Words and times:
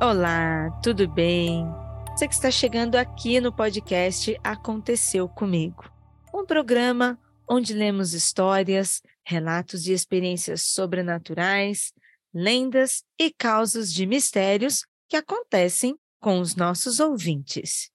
Olá, 0.00 0.70
tudo 0.82 1.06
bem? 1.06 1.64
Você 2.10 2.26
que 2.26 2.34
está 2.34 2.50
chegando 2.50 2.96
aqui 2.96 3.40
no 3.40 3.52
podcast 3.52 4.36
Aconteceu 4.42 5.28
Comigo, 5.28 5.88
um 6.34 6.44
programa 6.44 7.16
onde 7.48 7.72
lemos 7.72 8.12
histórias, 8.12 9.00
relatos 9.24 9.84
de 9.84 9.92
experiências 9.92 10.62
sobrenaturais, 10.62 11.92
lendas 12.34 13.04
e 13.16 13.32
causos 13.32 13.92
de 13.92 14.04
mistérios 14.04 14.84
que 15.08 15.16
acontecem 15.16 15.96
com 16.20 16.40
os 16.40 16.56
nossos 16.56 16.98
ouvintes. 16.98 17.88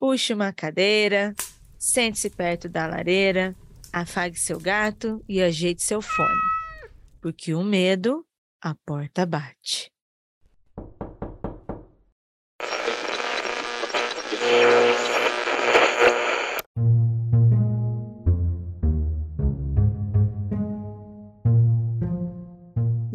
Puxe 0.00 0.34
uma 0.34 0.52
cadeira, 0.52 1.36
sente-se 1.78 2.28
perto 2.30 2.68
da 2.68 2.84
lareira, 2.84 3.54
afague 3.92 4.36
seu 4.36 4.58
gato 4.58 5.24
e 5.28 5.40
ajeite 5.40 5.84
seu 5.84 6.02
fone, 6.02 6.40
porque 7.22 7.54
o 7.54 7.62
medo, 7.62 8.26
a 8.60 8.74
porta 8.74 9.24
bate. 9.24 9.95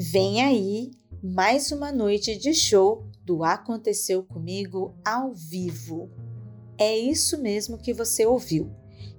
Vem 0.03 0.41
aí 0.41 0.89
mais 1.21 1.71
uma 1.71 1.91
noite 1.91 2.35
de 2.35 2.55
show 2.55 3.05
do 3.23 3.43
Aconteceu 3.43 4.23
Comigo 4.23 4.95
ao 5.05 5.31
vivo. 5.31 6.09
É 6.75 6.97
isso 6.97 7.39
mesmo 7.39 7.77
que 7.77 7.93
você 7.93 8.25
ouviu. 8.25 8.71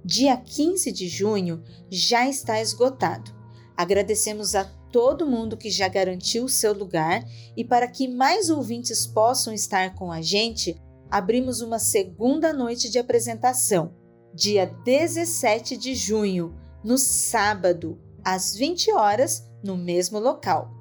Dia 0.03 0.35
15 0.35 0.91
de 0.91 1.07
junho 1.07 1.63
já 1.89 2.27
está 2.27 2.61
esgotado. 2.61 3.31
Agradecemos 3.77 4.55
a 4.55 4.65
todo 4.91 5.25
mundo 5.25 5.55
que 5.55 5.69
já 5.69 5.87
garantiu 5.87 6.43
o 6.43 6.49
seu 6.49 6.73
lugar 6.73 7.23
e 7.55 7.63
para 7.63 7.87
que 7.87 8.05
mais 8.05 8.49
ouvintes 8.49 9.07
possam 9.07 9.53
estar 9.53 9.95
com 9.95 10.11
a 10.11 10.21
gente, 10.21 10.75
abrimos 11.09 11.61
uma 11.61 11.79
segunda 11.79 12.51
noite 12.51 12.89
de 12.91 12.99
apresentação, 12.99 13.95
dia 14.35 14.65
17 14.83 15.77
de 15.77 15.95
junho, 15.95 16.53
no 16.83 16.97
sábado, 16.97 17.97
às 18.23 18.55
20 18.55 18.93
horas, 18.93 19.45
no 19.63 19.75
mesmo 19.75 20.19
local. 20.19 20.71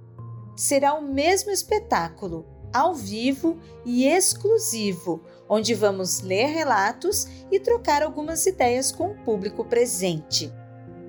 Será 0.56 0.94
o 0.94 1.02
mesmo 1.02 1.50
espetáculo, 1.50 2.46
ao 2.72 2.94
vivo 2.94 3.58
e 3.84 4.06
exclusivo, 4.06 5.22
onde 5.48 5.74
vamos 5.74 6.20
ler 6.20 6.46
relatos 6.46 7.26
e 7.50 7.60
trocar 7.60 8.02
algumas 8.02 8.46
ideias 8.46 8.90
com 8.90 9.12
o 9.12 9.24
público 9.24 9.64
presente. 9.64 10.52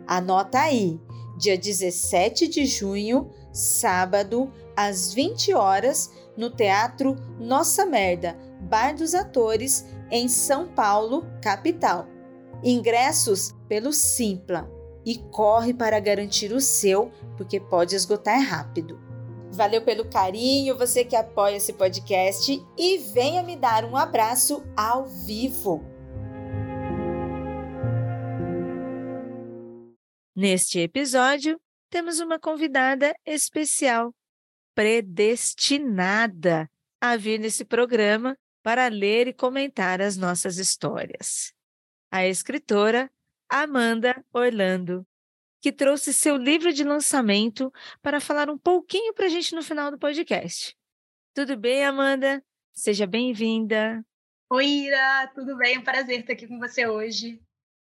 Anota 0.06 0.60
aí, 0.60 1.00
dia 1.38 1.58
17 1.58 2.48
de 2.48 2.66
junho, 2.66 3.30
sábado, 3.52 4.52
às 4.76 5.14
20 5.14 5.54
horas, 5.54 6.12
no 6.36 6.50
Teatro 6.50 7.16
Nossa 7.40 7.86
Merda, 7.86 8.38
Bar 8.62 8.96
dos 8.96 9.14
Atores, 9.14 9.86
em 10.10 10.28
São 10.28 10.68
Paulo, 10.68 11.26
capital. 11.42 12.08
Ingressos 12.64 13.54
pelo 13.68 13.92
Simpla 13.92 14.83
e 15.06 15.18
corre 15.18 15.74
para 15.74 16.00
garantir 16.00 16.54
o 16.54 16.62
seu, 16.62 17.12
porque 17.38 17.60
pode 17.60 17.96
esgotar 17.96 18.40
rápido. 18.42 19.00
Valeu 19.52 19.84
pelo 19.84 20.10
carinho, 20.10 20.78
você 20.78 21.06
que 21.06 21.16
apoia 21.16 21.58
esse 21.58 21.74
podcast 21.74 22.60
e 22.78 22.98
venha 22.98 23.44
me 23.44 23.56
dar 23.56 23.86
um 23.86 23.96
abraço 23.96 24.64
ao 24.76 25.08
vivo. 25.08 25.84
Neste 30.36 30.80
episódio, 30.80 31.62
temos 31.92 32.20
uma 32.20 32.40
convidada 32.40 33.14
especial, 33.24 34.12
predestinada 34.74 36.68
a 37.00 37.16
vir 37.16 37.40
nesse 37.40 37.64
programa 37.64 38.36
para 38.64 38.88
ler 38.88 39.28
e 39.28 39.34
comentar 39.34 40.02
as 40.02 40.18
nossas 40.18 40.58
histórias. 40.58 41.54
A 42.10 42.26
escritora 42.26 43.12
Amanda 43.56 44.26
Orlando, 44.34 45.06
que 45.62 45.72
trouxe 45.72 46.12
seu 46.12 46.38
livro 46.38 46.74
de 46.74 46.84
lançamento 46.84 47.72
para 48.02 48.20
falar 48.20 48.50
um 48.50 48.58
pouquinho 48.58 49.14
para 49.14 49.28
a 49.28 49.30
gente 49.30 49.54
no 49.54 49.62
final 49.62 49.92
do 49.92 50.00
podcast. 50.00 50.76
Tudo 51.36 51.56
bem, 51.56 51.86
Amanda? 51.86 52.44
Seja 52.74 53.06
bem-vinda. 53.06 54.04
Oi, 54.50 54.66
Ira, 54.66 55.32
tudo 55.36 55.56
bem? 55.56 55.76
É 55.76 55.78
um 55.78 55.84
prazer 55.84 56.22
estar 56.22 56.34
aqui 56.34 56.48
com 56.48 56.58
você 56.58 56.88
hoje. 56.88 57.40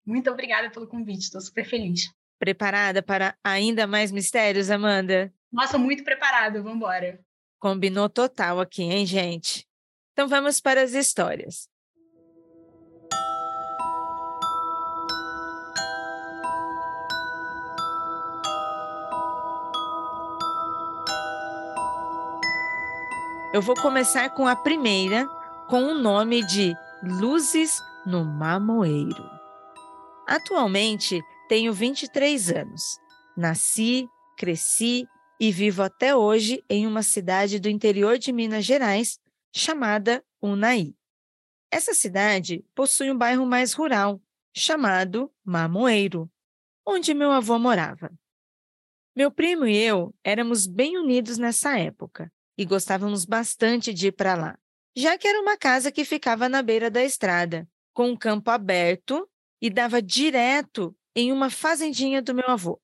Muito 0.05 0.29
obrigada 0.29 0.69
pelo 0.69 0.85
convite, 0.85 1.21
estou 1.21 1.39
super 1.39 1.63
feliz. 1.65 2.11
Preparada 2.37 3.01
para 3.01 3.33
ainda 3.41 3.87
mais 3.87 4.11
mistérios, 4.11 4.69
Amanda? 4.69 5.33
Nossa, 5.49 5.77
muito 5.77 6.03
preparada, 6.03 6.61
vamos 6.61 6.75
embora. 6.75 7.23
Combinou 7.57 8.09
total 8.09 8.59
aqui, 8.59 8.83
hein, 8.83 9.05
gente? 9.05 9.65
Então 10.11 10.27
vamos 10.27 10.59
para 10.59 10.81
as 10.81 10.91
histórias. 10.91 11.69
Eu 23.53 23.61
vou 23.61 23.75
começar 23.75 24.31
com 24.31 24.47
a 24.47 24.55
primeira, 24.55 25.27
com 25.69 25.83
o 25.83 25.93
nome 25.93 26.43
de 26.43 26.73
Luzes 27.03 27.79
no 28.03 28.25
Mamoeiro. 28.25 29.29
Atualmente 30.27 31.21
tenho 31.47 31.71
23 31.71 32.49
anos. 32.49 32.97
Nasci, 33.37 34.09
cresci 34.35 35.07
e 35.39 35.51
vivo 35.51 35.83
até 35.83 36.15
hoje 36.15 36.63
em 36.67 36.87
uma 36.87 37.03
cidade 37.03 37.59
do 37.59 37.69
interior 37.69 38.17
de 38.17 38.31
Minas 38.31 38.65
Gerais 38.65 39.19
chamada 39.55 40.25
Unai. 40.41 40.95
Essa 41.71 41.93
cidade 41.93 42.65
possui 42.73 43.11
um 43.11 43.17
bairro 43.17 43.45
mais 43.45 43.73
rural, 43.73 44.19
chamado 44.51 45.31
Mamoeiro, 45.45 46.27
onde 46.83 47.13
meu 47.13 47.31
avô 47.31 47.59
morava. 47.59 48.11
Meu 49.15 49.29
primo 49.29 49.67
e 49.67 49.77
eu 49.77 50.11
éramos 50.23 50.65
bem 50.65 50.97
unidos 50.97 51.37
nessa 51.37 51.77
época 51.77 52.33
e 52.57 52.65
gostávamos 52.65 53.25
bastante 53.25 53.93
de 53.93 54.07
ir 54.07 54.11
para 54.11 54.35
lá, 54.35 54.59
já 54.95 55.17
que 55.17 55.27
era 55.27 55.41
uma 55.41 55.57
casa 55.57 55.91
que 55.91 56.05
ficava 56.05 56.47
na 56.47 56.61
beira 56.61 56.89
da 56.89 57.03
estrada, 57.03 57.67
com 57.93 58.09
um 58.09 58.17
campo 58.17 58.49
aberto 58.51 59.29
e 59.61 59.69
dava 59.69 60.01
direto 60.01 60.95
em 61.15 61.31
uma 61.31 61.49
fazendinha 61.49 62.21
do 62.21 62.33
meu 62.33 62.47
avô. 62.49 62.81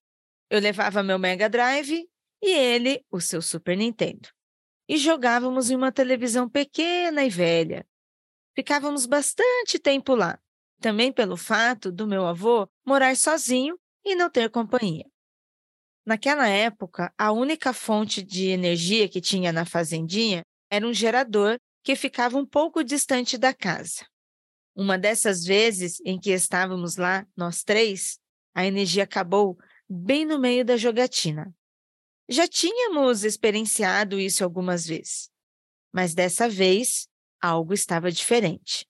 Eu 0.50 0.60
levava 0.60 1.04
meu 1.04 1.20
Mega 1.20 1.50
Drive 1.50 2.08
e 2.42 2.50
ele 2.50 3.04
o 3.12 3.20
seu 3.20 3.42
Super 3.42 3.78
Nintendo 3.78 4.30
e 4.90 4.98
jogávamos 4.98 5.70
em 5.70 5.76
uma 5.76 5.92
televisão 5.92 6.50
pequena 6.50 7.24
e 7.24 7.30
velha. 7.30 7.86
Ficávamos 8.56 9.06
bastante 9.06 9.78
tempo 9.78 10.16
lá, 10.16 10.40
também 10.82 11.12
pelo 11.12 11.38
fato 11.38 11.92
do 11.92 12.08
meu 12.08 12.26
avô 12.26 12.68
morar 12.84 13.16
sozinho 13.16 13.80
e 14.04 14.16
não 14.16 14.32
ter 14.32 14.50
companhia. 14.50 15.06
Naquela 16.10 16.48
época, 16.48 17.14
a 17.16 17.32
única 17.32 17.72
fonte 17.72 18.24
de 18.24 18.48
energia 18.48 19.08
que 19.08 19.22
tinha 19.22 19.54
na 19.54 19.64
fazendinha 19.64 20.42
era 20.68 20.88
um 20.88 20.92
gerador 20.92 21.60
que 21.84 21.96
ficava 21.96 22.36
um 22.36 22.48
pouco 22.48 22.84
distante 22.84 23.38
da 23.38 23.54
casa. 23.54 24.08
Uma 24.76 24.98
dessas 24.98 25.44
vezes 25.44 26.02
em 26.04 26.20
que 26.20 26.32
estávamos 26.32 26.98
lá, 26.98 27.28
nós 27.38 27.64
três, 27.64 28.18
a 28.56 28.66
energia 28.66 29.04
acabou 29.04 29.56
bem 29.88 30.26
no 30.26 30.40
meio 30.40 30.66
da 30.66 30.78
jogatina. 30.78 31.54
Já 32.28 32.48
tínhamos 32.48 33.24
experienciado 33.24 34.20
isso 34.20 34.44
algumas 34.44 34.88
vezes, 34.88 35.30
mas 35.94 36.16
dessa 36.16 36.50
vez 36.50 37.08
algo 37.40 37.72
estava 37.72 38.12
diferente. 38.12 38.84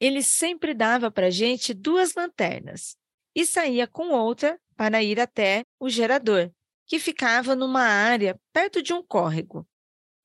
Ele 0.00 0.22
sempre 0.22 0.72
dava 0.72 1.10
para 1.10 1.26
a 1.26 1.30
gente 1.30 1.74
duas 1.74 2.14
lanternas 2.14 2.96
e 3.34 3.46
saía 3.46 3.86
com 3.86 4.10
outra 4.10 4.58
para 4.76 5.02
ir 5.02 5.20
até 5.20 5.64
o 5.78 5.88
gerador, 5.88 6.50
que 6.86 6.98
ficava 6.98 7.54
numa 7.54 7.82
área 7.82 8.38
perto 8.52 8.82
de 8.82 8.92
um 8.92 9.02
córrego. 9.02 9.66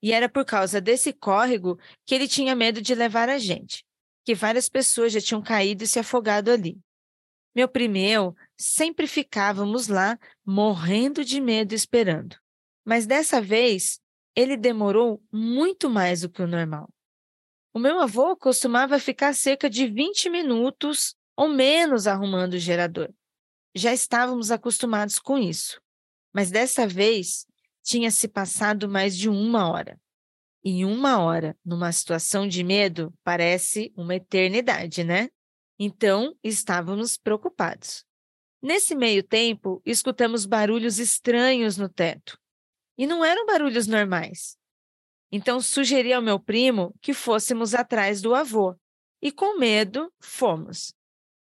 E 0.01 0.11
era 0.11 0.29
por 0.29 0.45
causa 0.45 0.79
desse 0.79 1.11
córrego 1.13 1.79
que 2.05 2.15
ele 2.15 2.27
tinha 2.27 2.55
medo 2.55 2.81
de 2.81 2.95
levar 2.95 3.29
a 3.29 3.37
gente, 3.37 3.83
que 4.23 4.33
várias 4.33 4.69
pessoas 4.69 5.11
já 5.11 5.21
tinham 5.21 5.41
caído 5.41 5.83
e 5.83 5.87
se 5.87 5.99
afogado 5.99 6.51
ali. 6.51 6.79
Meu 7.55 7.69
primo 7.69 8.35
sempre 8.57 9.07
ficávamos 9.07 9.87
lá 9.87 10.19
morrendo 10.45 11.23
de 11.23 11.39
medo 11.39 11.73
esperando. 11.73 12.35
Mas 12.83 13.05
dessa 13.05 13.41
vez, 13.41 13.99
ele 14.35 14.57
demorou 14.57 15.23
muito 15.31 15.89
mais 15.89 16.21
do 16.21 16.29
que 16.29 16.41
o 16.41 16.47
normal. 16.47 16.89
O 17.73 17.79
meu 17.79 17.99
avô 17.99 18.35
costumava 18.35 18.99
ficar 18.99 19.33
cerca 19.33 19.69
de 19.69 19.87
20 19.87 20.29
minutos 20.29 21.15
ou 21.35 21.47
menos 21.47 22.07
arrumando 22.07 22.53
o 22.53 22.59
gerador. 22.59 23.13
Já 23.73 23.93
estávamos 23.93 24.51
acostumados 24.51 25.19
com 25.19 25.37
isso. 25.37 25.81
Mas 26.33 26.49
dessa 26.49 26.87
vez, 26.87 27.45
tinha 27.83 28.09
se 28.09 28.27
passado 28.27 28.89
mais 28.89 29.17
de 29.17 29.29
uma 29.29 29.69
hora. 29.69 29.99
E 30.63 30.83
uma 30.83 31.19
hora, 31.19 31.55
numa 31.63 31.91
situação 31.91 32.47
de 32.47 32.63
medo, 32.63 33.13
parece 33.23 33.93
uma 33.95 34.15
eternidade, 34.15 35.03
né? 35.03 35.29
Então, 35.77 36.35
estávamos 36.43 37.17
preocupados. 37.17 38.03
Nesse 38.61 38.95
meio 38.95 39.21
tempo, 39.21 39.79
escutamos 39.85 40.45
barulhos 40.45 40.97
estranhos 40.97 41.77
no 41.77 41.87
teto. 41.87 42.39
E 42.97 43.05
não 43.05 43.23
eram 43.23 43.45
barulhos 43.45 43.85
normais. 43.85 44.57
Então 45.31 45.59
sugeri 45.59 46.13
ao 46.13 46.21
meu 46.21 46.39
primo 46.39 46.95
que 47.01 47.13
fôssemos 47.13 47.75
atrás 47.75 48.21
do 48.21 48.33
avô. 48.33 48.73
E 49.21 49.31
com 49.31 49.59
medo, 49.59 50.11
fomos. 50.19 50.94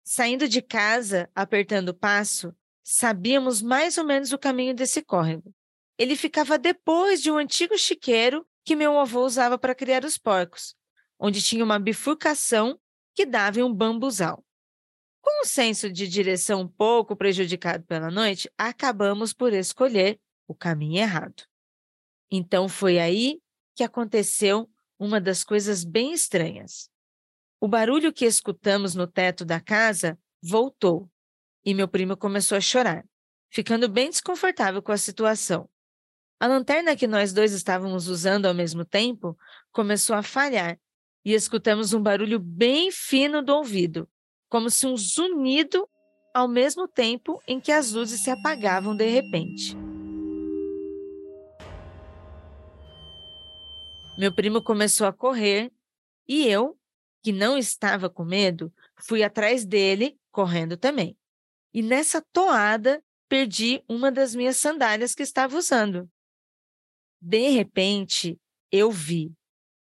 Saindo 0.04 0.48
de 0.48 0.60
casa, 0.60 1.30
apertando 1.34 1.90
o 1.90 1.94
passo, 1.94 2.54
sabíamos 2.82 3.62
mais 3.62 3.96
ou 3.98 4.04
menos 4.04 4.32
o 4.32 4.38
caminho 4.38 4.74
desse 4.74 5.02
córrego. 5.02 5.54
Ele 5.96 6.16
ficava 6.16 6.58
depois 6.58 7.22
de 7.22 7.30
um 7.30 7.36
antigo 7.36 7.78
chiqueiro 7.78 8.46
que 8.64 8.74
meu 8.74 8.98
avô 8.98 9.24
usava 9.24 9.58
para 9.58 9.74
criar 9.74 10.04
os 10.04 10.18
porcos, 10.18 10.74
onde 11.18 11.42
tinha 11.42 11.64
uma 11.64 11.78
bifurcação 11.78 12.78
que 13.14 13.26
dava 13.26 13.60
em 13.60 13.62
um 13.62 13.72
bambuzal. 13.72 14.44
Com 15.20 15.42
o 15.42 15.46
senso 15.46 15.90
de 15.90 16.08
direção 16.08 16.62
um 16.62 16.68
pouco 16.68 17.14
prejudicado 17.14 17.84
pela 17.84 18.10
noite, 18.10 18.50
acabamos 18.58 19.32
por 19.32 19.52
escolher 19.52 20.18
o 20.48 20.54
caminho 20.54 20.98
errado. 20.98 21.44
Então 22.30 22.68
foi 22.68 22.98
aí 22.98 23.40
que 23.76 23.84
aconteceu 23.84 24.68
uma 24.98 25.20
das 25.20 25.44
coisas 25.44 25.84
bem 25.84 26.12
estranhas. 26.12 26.90
O 27.62 27.68
barulho 27.68 28.12
que 28.12 28.24
escutamos 28.24 28.96
no 28.96 29.06
teto 29.06 29.44
da 29.44 29.60
casa 29.60 30.18
voltou 30.42 31.08
e 31.64 31.72
meu 31.72 31.86
primo 31.86 32.16
começou 32.16 32.58
a 32.58 32.60
chorar, 32.60 33.04
ficando 33.52 33.88
bem 33.88 34.10
desconfortável 34.10 34.82
com 34.82 34.90
a 34.90 34.96
situação. 34.96 35.70
A 36.40 36.48
lanterna 36.48 36.96
que 36.96 37.06
nós 37.06 37.32
dois 37.32 37.52
estávamos 37.52 38.08
usando 38.08 38.46
ao 38.46 38.52
mesmo 38.52 38.84
tempo 38.84 39.38
começou 39.70 40.16
a 40.16 40.24
falhar 40.24 40.76
e 41.24 41.34
escutamos 41.34 41.92
um 41.92 42.02
barulho 42.02 42.40
bem 42.40 42.90
fino 42.90 43.40
do 43.40 43.54
ouvido, 43.54 44.08
como 44.48 44.68
se 44.68 44.84
um 44.84 44.96
zunido 44.96 45.88
ao 46.34 46.48
mesmo 46.48 46.88
tempo 46.88 47.40
em 47.46 47.60
que 47.60 47.70
as 47.70 47.92
luzes 47.92 48.24
se 48.24 48.30
apagavam 48.32 48.96
de 48.96 49.06
repente. 49.06 49.76
Meu 54.18 54.34
primo 54.34 54.60
começou 54.60 55.06
a 55.06 55.12
correr 55.12 55.70
e 56.26 56.48
eu, 56.48 56.76
que 57.22 57.32
não 57.32 57.56
estava 57.56 58.10
com 58.10 58.24
medo, 58.24 58.72
fui 58.96 59.22
atrás 59.22 59.64
dele, 59.64 60.18
correndo 60.30 60.76
também. 60.76 61.16
E 61.72 61.82
nessa 61.82 62.20
toada, 62.32 63.02
perdi 63.28 63.82
uma 63.88 64.10
das 64.10 64.34
minhas 64.34 64.56
sandálias 64.56 65.14
que 65.14 65.22
estava 65.22 65.56
usando. 65.56 66.10
De 67.20 67.48
repente, 67.50 68.38
eu 68.70 68.90
vi 68.90 69.32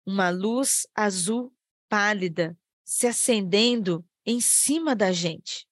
uma 0.04 0.30
luz 0.30 0.86
azul 0.94 1.54
pálida 1.88 2.58
se 2.84 3.06
acendendo 3.06 4.04
em 4.26 4.40
cima 4.40 4.94
da 4.94 5.12
gente. 5.12 5.66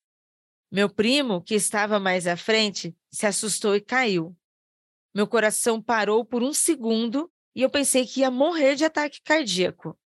Meu 0.70 0.88
primo, 0.88 1.42
que 1.42 1.54
estava 1.54 1.98
mais 1.98 2.26
à 2.26 2.36
frente, 2.36 2.96
se 3.10 3.26
assustou 3.26 3.74
e 3.74 3.80
caiu. 3.80 4.36
Meu 5.12 5.26
coração 5.26 5.82
parou 5.82 6.24
por 6.24 6.42
um 6.42 6.52
segundo 6.52 7.30
e 7.54 7.62
eu 7.62 7.68
pensei 7.68 8.06
que 8.06 8.20
ia 8.20 8.30
morrer 8.30 8.76
de 8.76 8.84
ataque 8.84 9.20
cardíaco. 9.22 9.98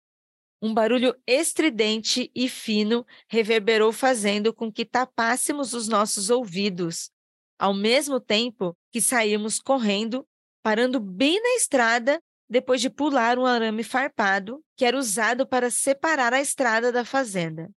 Um 0.65 0.73
barulho 0.73 1.15
estridente 1.27 2.33
e 2.35 2.49
fino 2.49 3.05
reverberou, 3.29 3.93
fazendo 3.93 4.51
com 4.51 4.73
que 4.73 4.87
tapássemos 4.87 5.75
os 5.75 5.89
nossos 5.89 6.31
ouvidos, 6.31 7.11
ao 7.59 7.75
mesmo 7.75 8.19
tempo 8.19 8.75
que 8.91 8.99
saímos 8.99 9.61
correndo 9.61 10.27
parando 10.63 10.99
bem 10.99 11.39
na 11.39 11.57
estrada 11.57 12.19
depois 12.49 12.81
de 12.81 12.89
pular 12.89 13.39
um 13.39 13.45
arame 13.45 13.85
farpado 13.85 14.65
que 14.75 14.87
era 14.87 14.97
usado 14.97 15.47
para 15.47 15.71
separar 15.71 16.33
a 16.33 16.41
estrada 16.41 16.91
da 16.91 17.05
fazenda. 17.05 17.71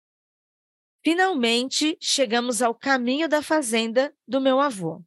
Finalmente 1.03 1.97
chegamos 1.99 2.61
ao 2.61 2.73
caminho 2.73 3.27
da 3.27 3.41
fazenda 3.41 4.15
do 4.25 4.39
meu 4.39 4.61
avô. 4.61 5.03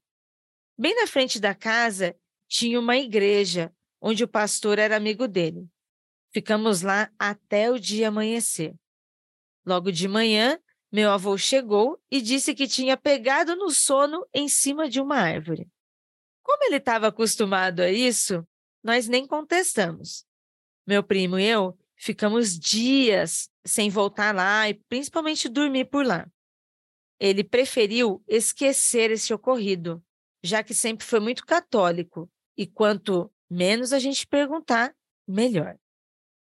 Bem 0.78 0.94
na 0.96 1.06
frente 1.06 1.40
da 1.40 1.54
casa 1.54 2.14
tinha 2.46 2.78
uma 2.78 2.98
igreja 2.98 3.74
onde 4.02 4.22
o 4.22 4.28
pastor 4.28 4.78
era 4.78 4.98
amigo 4.98 5.26
dele. 5.26 5.66
Ficamos 6.32 6.82
lá 6.82 7.10
até 7.18 7.70
o 7.70 7.78
dia 7.78 8.08
amanhecer. 8.08 8.74
Logo 9.66 9.90
de 9.90 10.06
manhã, 10.06 10.58
meu 10.92 11.10
avô 11.10 11.36
chegou 11.36 12.00
e 12.10 12.20
disse 12.20 12.54
que 12.54 12.66
tinha 12.66 12.96
pegado 12.96 13.56
no 13.56 13.70
sono 13.70 14.26
em 14.32 14.48
cima 14.48 14.88
de 14.88 15.00
uma 15.00 15.16
árvore. 15.16 15.68
Como 16.42 16.64
ele 16.64 16.76
estava 16.76 17.08
acostumado 17.08 17.80
a 17.80 17.90
isso, 17.90 18.46
nós 18.82 19.08
nem 19.08 19.26
contestamos. 19.26 20.24
Meu 20.86 21.02
primo 21.02 21.38
e 21.38 21.44
eu 21.44 21.78
ficamos 21.96 22.58
dias 22.58 23.50
sem 23.64 23.90
voltar 23.90 24.34
lá 24.34 24.68
e 24.68 24.74
principalmente 24.74 25.48
dormir 25.48 25.84
por 25.84 26.04
lá. 26.04 26.26
Ele 27.18 27.44
preferiu 27.44 28.24
esquecer 28.26 29.10
esse 29.10 29.34
ocorrido, 29.34 30.02
já 30.42 30.62
que 30.64 30.72
sempre 30.72 31.04
foi 31.04 31.20
muito 31.20 31.44
católico 31.44 32.30
e 32.56 32.66
quanto 32.66 33.30
menos 33.50 33.92
a 33.92 33.98
gente 33.98 34.26
perguntar, 34.26 34.94
melhor. 35.28 35.76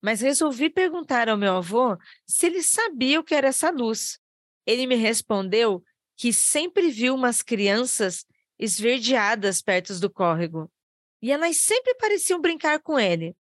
Mas 0.01 0.21
resolvi 0.21 0.69
perguntar 0.69 1.27
ao 1.27 1.37
meu 1.37 1.57
avô 1.57 1.97
se 2.25 2.45
ele 2.45 2.63
sabia 2.63 3.19
o 3.19 3.23
que 3.23 3.35
era 3.35 3.49
essa 3.49 3.69
luz. 3.69 4.19
Ele 4.65 4.87
me 4.87 4.95
respondeu 4.95 5.83
que 6.15 6.31
sempre 6.33 6.89
viu 6.89 7.15
umas 7.15 7.41
crianças 7.41 8.25
esverdeadas 8.57 9.61
perto 9.61 9.97
do 9.99 10.09
córrego, 10.09 10.69
e 11.21 11.31
elas 11.31 11.57
sempre 11.57 11.95
pareciam 11.95 12.41
brincar 12.41 12.81
com 12.81 12.99
ele, 12.99 13.35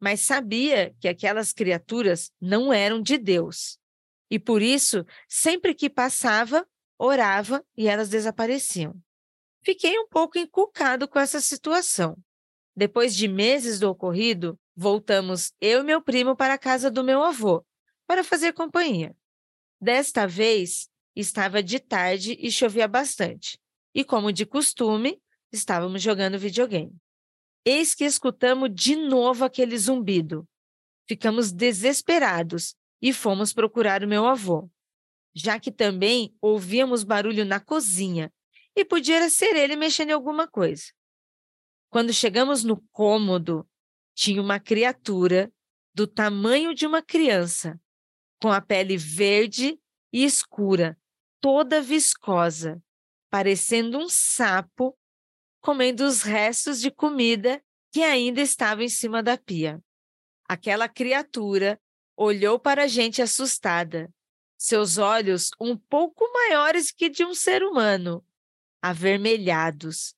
mas 0.00 0.20
sabia 0.20 0.94
que 1.00 1.08
aquelas 1.08 1.52
criaturas 1.52 2.30
não 2.40 2.72
eram 2.72 3.00
de 3.00 3.18
Deus. 3.18 3.78
E 4.30 4.38
por 4.38 4.60
isso, 4.60 5.06
sempre 5.26 5.74
que 5.74 5.88
passava, 5.88 6.66
orava 6.98 7.64
e 7.76 7.88
elas 7.88 8.08
desapareciam. 8.08 8.94
Fiquei 9.64 9.98
um 9.98 10.06
pouco 10.06 10.38
encucado 10.38 11.08
com 11.08 11.18
essa 11.18 11.40
situação. 11.40 12.16
Depois 12.76 13.14
de 13.14 13.26
meses 13.26 13.80
do 13.80 13.90
ocorrido, 13.90 14.58
voltamos 14.78 15.52
eu 15.60 15.80
e 15.80 15.82
meu 15.82 16.00
primo 16.00 16.36
para 16.36 16.54
a 16.54 16.58
casa 16.58 16.88
do 16.88 17.02
meu 17.02 17.20
avô 17.24 17.66
para 18.06 18.22
fazer 18.22 18.52
companhia. 18.52 19.12
Desta 19.80 20.24
vez, 20.24 20.88
estava 21.16 21.60
de 21.60 21.80
tarde 21.80 22.38
e 22.38 22.48
chovia 22.48 22.86
bastante 22.86 23.58
e, 23.92 24.04
como 24.04 24.32
de 24.32 24.46
costume, 24.46 25.20
estávamos 25.50 26.00
jogando 26.00 26.38
videogame. 26.38 26.94
Eis 27.64 27.92
que 27.92 28.04
escutamos 28.04 28.70
de 28.72 28.94
novo 28.94 29.44
aquele 29.44 29.76
zumbido. 29.76 30.48
Ficamos 31.08 31.50
desesperados 31.50 32.76
e 33.02 33.12
fomos 33.12 33.52
procurar 33.52 34.04
o 34.04 34.08
meu 34.08 34.26
avô, 34.26 34.70
já 35.34 35.58
que 35.58 35.72
também 35.72 36.32
ouvíamos 36.40 37.02
barulho 37.02 37.44
na 37.44 37.58
cozinha 37.58 38.32
e 38.76 38.84
podia 38.84 39.28
ser 39.28 39.56
ele 39.56 39.74
mexendo 39.74 40.10
em 40.10 40.12
alguma 40.12 40.46
coisa. 40.46 40.84
Quando 41.90 42.12
chegamos 42.12 42.62
no 42.62 42.80
cômodo, 42.92 43.67
tinha 44.18 44.42
uma 44.42 44.58
criatura 44.58 45.48
do 45.94 46.04
tamanho 46.04 46.74
de 46.74 46.84
uma 46.84 47.00
criança, 47.00 47.80
com 48.42 48.50
a 48.50 48.60
pele 48.60 48.96
verde 48.96 49.80
e 50.12 50.24
escura, 50.24 50.98
toda 51.40 51.80
viscosa, 51.80 52.82
parecendo 53.30 53.96
um 53.96 54.08
sapo, 54.08 54.98
comendo 55.60 56.04
os 56.04 56.22
restos 56.22 56.80
de 56.80 56.90
comida 56.90 57.62
que 57.92 58.02
ainda 58.02 58.40
estavam 58.40 58.82
em 58.82 58.88
cima 58.88 59.22
da 59.22 59.38
pia. 59.38 59.80
Aquela 60.48 60.88
criatura 60.88 61.80
olhou 62.16 62.58
para 62.58 62.84
a 62.84 62.88
gente 62.88 63.22
assustada, 63.22 64.12
seus 64.58 64.98
olhos 64.98 65.52
um 65.60 65.76
pouco 65.76 66.28
maiores 66.32 66.90
que 66.90 67.08
de 67.08 67.24
um 67.24 67.34
ser 67.34 67.62
humano, 67.62 68.26
avermelhados, 68.82 70.12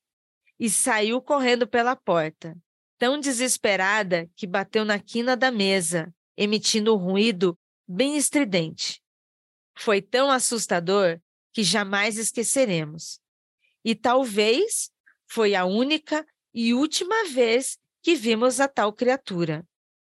e 0.59 0.71
saiu 0.71 1.21
correndo 1.21 1.69
pela 1.69 1.95
porta, 1.95 2.57
tão 3.01 3.19
desesperada 3.19 4.31
que 4.37 4.47
bateu 4.47 4.85
na 4.85 4.99
quina 4.99 5.35
da 5.35 5.51
mesa, 5.51 6.15
emitindo 6.37 6.95
um 6.95 6.99
ruído 6.99 7.59
bem 7.89 8.19
estridente. 8.19 9.03
Foi 9.75 10.03
tão 10.03 10.31
assustador 10.31 11.19
que 11.51 11.65
jamais 11.65 12.19
esqueceremos. 12.19 13.19
E 13.83 13.95
talvez 13.95 14.91
foi 15.27 15.55
a 15.55 15.65
única 15.65 16.27
e 16.53 16.75
última 16.75 17.25
vez 17.25 17.79
que 18.03 18.15
vimos 18.15 18.61
a 18.61 18.69
tal 18.69 18.93
criatura. 18.93 19.67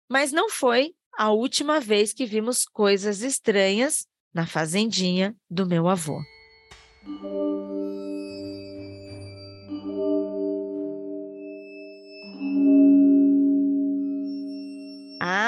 Mas 0.09 0.33
não 0.33 0.49
foi 0.49 0.93
a 1.17 1.31
última 1.31 1.79
vez 1.79 2.11
que 2.11 2.25
vimos 2.25 2.65
coisas 2.65 3.21
estranhas 3.21 4.05
na 4.33 4.45
fazendinha 4.45 5.33
do 5.49 5.65
meu 5.65 5.87
avô. 5.87 6.21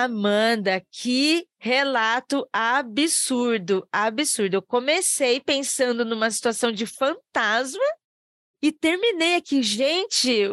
Amanda, 0.05 0.81
que 0.91 1.47
relato 1.57 2.47
absurdo, 2.51 3.87
absurdo. 3.91 4.55
Eu 4.55 4.61
comecei 4.61 5.39
pensando 5.39 6.05
numa 6.05 6.31
situação 6.31 6.71
de 6.71 6.85
fantasma 6.85 7.83
e 8.61 8.71
terminei 8.71 9.35
aqui, 9.35 9.61
gente, 9.61 10.49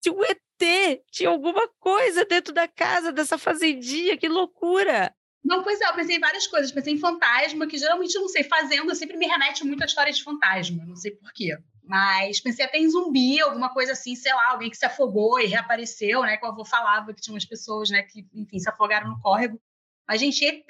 tinha 0.00 0.14
um 0.14 0.22
ET, 0.24 1.02
tinha 1.10 1.28
alguma 1.28 1.68
coisa 1.78 2.24
dentro 2.24 2.54
da 2.54 2.66
casa 2.68 3.12
dessa 3.12 3.36
fazendinha, 3.36 4.16
que 4.16 4.28
loucura. 4.28 5.14
Não, 5.44 5.62
pois 5.62 5.78
é, 5.80 5.86
eu 5.86 5.94
pensei 5.94 6.16
em 6.16 6.20
várias 6.20 6.46
coisas. 6.46 6.72
Pensei 6.72 6.94
em 6.94 6.98
fantasma, 6.98 7.66
que 7.66 7.76
geralmente, 7.76 8.14
eu 8.14 8.22
não 8.22 8.28
sei, 8.28 8.44
fazenda 8.44 8.94
sempre 8.94 9.16
me 9.18 9.26
remete 9.26 9.64
muito 9.64 9.82
à 9.82 9.84
história 9.84 10.12
de 10.12 10.22
fantasma. 10.22 10.84
Não 10.86 10.96
sei 10.96 11.10
porquê. 11.10 11.54
Mas 11.86 12.40
pensei 12.40 12.64
até 12.64 12.78
em 12.78 12.88
zumbi, 12.88 13.40
alguma 13.40 13.68
coisa 13.68 13.92
assim, 13.92 14.16
sei 14.16 14.32
lá, 14.32 14.50
alguém 14.50 14.70
que 14.70 14.76
se 14.76 14.86
afogou 14.86 15.38
e 15.38 15.46
reapareceu, 15.46 16.22
né? 16.22 16.36
Que 16.36 16.46
o 16.46 16.48
avô 16.48 16.64
falava 16.64 17.12
que 17.12 17.20
tinha 17.20 17.34
umas 17.34 17.44
pessoas, 17.44 17.90
né, 17.90 18.02
que, 18.02 18.26
enfim, 18.32 18.58
se 18.58 18.68
afogaram 18.68 19.10
no 19.10 19.20
córrego. 19.20 19.60
Mas, 20.08 20.20
gente, 20.20 20.44
ET, 20.44 20.66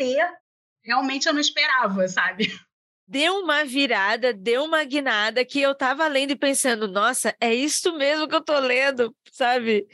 realmente 0.85 1.26
eu 1.26 1.33
não 1.33 1.40
esperava, 1.40 2.06
sabe? 2.09 2.52
Deu 3.06 3.40
uma 3.40 3.64
virada, 3.64 4.33
deu 4.33 4.64
uma 4.64 4.83
guinada 4.83 5.44
que 5.44 5.61
eu 5.61 5.75
tava 5.75 6.06
lendo 6.09 6.30
e 6.30 6.37
pensando, 6.37 6.88
nossa, 6.88 7.37
é 7.40 7.54
isso 7.54 7.97
mesmo 7.97 8.26
que 8.26 8.35
eu 8.35 8.42
tô 8.42 8.59
lendo, 8.59 9.14
sabe? 9.30 9.87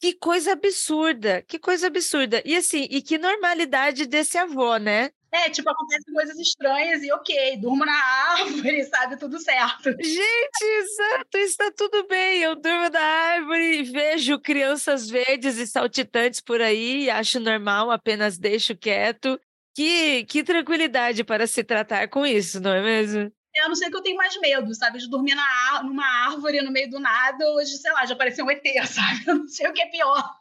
Que 0.00 0.14
coisa 0.14 0.52
absurda, 0.52 1.42
que 1.42 1.58
coisa 1.58 1.88
absurda. 1.88 2.42
E 2.44 2.56
assim, 2.56 2.88
e 2.90 3.02
que 3.02 3.18
normalidade 3.18 4.06
desse 4.06 4.38
avô, 4.38 4.78
né? 4.78 5.10
É, 5.32 5.48
tipo, 5.48 5.70
acontecem 5.70 6.12
coisas 6.12 6.36
estranhas 6.38 7.02
e 7.02 7.12
ok, 7.12 7.56
durmo 7.58 7.84
na 7.84 7.94
árvore, 7.94 8.84
sabe? 8.90 9.16
Tudo 9.16 9.38
certo. 9.38 9.90
Gente, 10.00 10.64
exato, 10.64 11.38
está 11.38 11.70
tudo 11.70 12.06
bem. 12.08 12.42
Eu 12.42 12.56
durmo 12.56 12.88
na 12.88 13.00
árvore, 13.00 13.84
vejo 13.84 14.40
crianças 14.40 15.08
verdes 15.08 15.56
e 15.56 15.66
saltitantes 15.66 16.40
por 16.40 16.60
aí, 16.60 17.08
acho 17.08 17.38
normal, 17.38 17.90
apenas 17.90 18.38
deixo 18.38 18.76
quieto. 18.76 19.40
Que, 19.72 20.24
que 20.24 20.42
tranquilidade 20.42 21.22
para 21.22 21.46
se 21.46 21.62
tratar 21.62 22.08
com 22.08 22.26
isso, 22.26 22.60
não 22.60 22.72
é 22.72 22.82
mesmo? 22.82 23.32
Eu 23.54 23.68
não 23.68 23.74
sei 23.74 23.88
que 23.88 23.96
eu 23.96 24.02
tenho 24.02 24.16
mais 24.16 24.36
medo, 24.40 24.74
sabe? 24.74 24.98
De 24.98 25.08
dormir 25.08 25.34
na, 25.34 25.82
numa 25.84 26.06
árvore 26.26 26.60
no 26.60 26.72
meio 26.72 26.90
do 26.90 26.98
nada, 26.98 27.44
ou 27.50 27.58
de, 27.58 27.78
sei 27.78 27.92
lá, 27.92 28.04
já 28.04 28.14
apareceu 28.14 28.44
um 28.44 28.50
ET, 28.50 28.62
sabe? 28.86 29.24
Eu 29.26 29.36
não 29.36 29.48
sei 29.48 29.68
o 29.68 29.72
que 29.72 29.82
é 29.82 29.86
pior. 29.86 30.40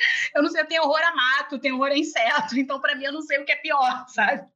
Eu 0.34 0.42
não 0.42 0.50
sei, 0.50 0.62
eu 0.62 0.66
tenho 0.66 0.82
horror 0.82 1.02
a 1.02 1.14
mato, 1.14 1.58
tenho 1.58 1.76
horror 1.76 1.88
a 1.88 1.96
inseto, 1.96 2.58
então 2.58 2.80
para 2.80 2.94
mim 2.94 3.04
eu 3.04 3.12
não 3.12 3.22
sei 3.22 3.38
o 3.38 3.44
que 3.44 3.52
é 3.52 3.56
pior, 3.56 4.06
sabe? 4.08 4.46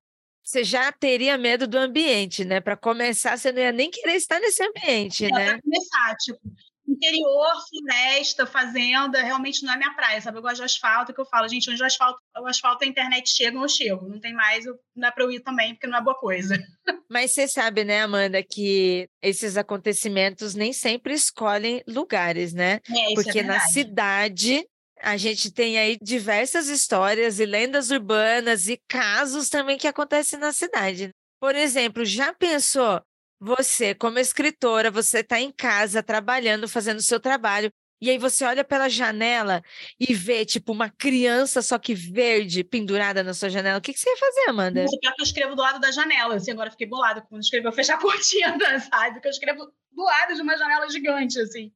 Você 0.42 0.62
já 0.62 0.92
teria 0.92 1.38
medo 1.38 1.66
do 1.66 1.78
ambiente, 1.78 2.44
né? 2.44 2.60
Para 2.60 2.76
começar, 2.76 3.36
você 3.36 3.50
não 3.50 3.62
ia 3.62 3.72
nem 3.72 3.90
querer 3.90 4.14
estar 4.14 4.38
nesse 4.40 4.62
ambiente, 4.62 5.24
é, 5.24 5.30
né? 5.30 5.52
Para 5.52 5.62
começar, 5.62 6.16
tipo, 6.16 6.40
interior, 6.86 7.54
floresta, 7.68 8.46
fazenda, 8.46 9.22
realmente 9.22 9.64
não 9.64 9.72
é 9.72 9.76
minha 9.76 9.94
praia, 9.94 10.20
sabe? 10.20 10.38
Eu 10.38 10.42
gosto 10.42 10.56
de 10.56 10.64
asfalto, 10.64 11.14
que 11.14 11.20
eu 11.20 11.24
falo, 11.24 11.48
gente, 11.48 11.70
onde 11.70 11.82
o 11.82 11.86
asfalto, 11.86 12.18
o 12.38 12.46
asfalto 12.46 12.84
a 12.84 12.86
internet 12.86 13.30
chega, 13.30 13.56
eu 13.56 13.68
chego. 13.68 14.06
Não 14.06 14.20
tem 14.20 14.34
mais, 14.34 14.66
eu, 14.66 14.78
não 14.94 15.08
é 15.08 15.10
para 15.10 15.24
eu 15.24 15.32
ir 15.32 15.40
também, 15.40 15.74
porque 15.74 15.86
não 15.86 15.98
é 15.98 16.02
boa 16.02 16.16
coisa. 16.18 16.56
Mas 17.10 17.32
você 17.32 17.48
sabe, 17.48 17.84
né, 17.84 18.02
Amanda, 18.02 18.42
que 18.42 19.08
esses 19.22 19.56
acontecimentos 19.56 20.54
nem 20.54 20.72
sempre 20.72 21.14
escolhem 21.14 21.82
lugares, 21.88 22.52
né? 22.52 22.80
É, 22.90 23.12
é 23.12 23.14
porque 23.14 23.38
é 23.38 23.42
na 23.42 23.60
cidade 23.60 24.66
a 25.04 25.18
gente 25.18 25.52
tem 25.52 25.78
aí 25.78 25.98
diversas 26.00 26.68
histórias 26.68 27.38
e 27.38 27.44
lendas 27.44 27.90
urbanas 27.90 28.68
e 28.68 28.80
casos 28.88 29.50
também 29.50 29.76
que 29.76 29.86
acontecem 29.86 30.38
na 30.38 30.50
cidade. 30.50 31.10
Por 31.38 31.54
exemplo, 31.54 32.06
já 32.06 32.32
pensou 32.32 33.02
você, 33.38 33.94
como 33.94 34.18
escritora, 34.18 34.90
você 34.90 35.18
está 35.18 35.38
em 35.38 35.52
casa 35.52 36.02
trabalhando, 36.02 36.66
fazendo 36.66 36.98
o 36.98 37.02
seu 37.02 37.20
trabalho, 37.20 37.70
e 38.00 38.08
aí 38.08 38.16
você 38.16 38.44
olha 38.44 38.64
pela 38.64 38.88
janela 38.88 39.62
e 40.00 40.14
vê, 40.14 40.44
tipo, 40.44 40.72
uma 40.72 40.88
criança 40.90 41.60
só 41.60 41.78
que 41.78 41.94
verde 41.94 42.64
pendurada 42.64 43.22
na 43.22 43.34
sua 43.34 43.50
janela. 43.50 43.78
O 43.78 43.82
que, 43.82 43.92
que 43.92 44.00
você 44.00 44.08
ia 44.08 44.16
fazer, 44.16 44.48
Amanda? 44.48 44.84
Isso 44.84 44.98
que 44.98 45.06
eu 45.06 45.22
escrevo 45.22 45.54
do 45.54 45.62
lado 45.62 45.78
da 45.80 45.90
janela. 45.90 46.36
Assim, 46.36 46.50
agora 46.50 46.70
fiquei 46.70 46.86
bolada 46.86 47.20
quando 47.22 47.42
escreveu 47.42 47.72
fechar 47.72 47.94
a 47.94 48.00
cortina, 48.00 48.80
sabe? 48.80 49.14
Porque 49.14 49.28
eu 49.28 49.32
escrevo 49.32 49.72
do 49.92 50.02
lado 50.02 50.34
de 50.34 50.40
uma 50.40 50.56
janela 50.56 50.88
gigante, 50.88 51.38
assim. 51.38 51.72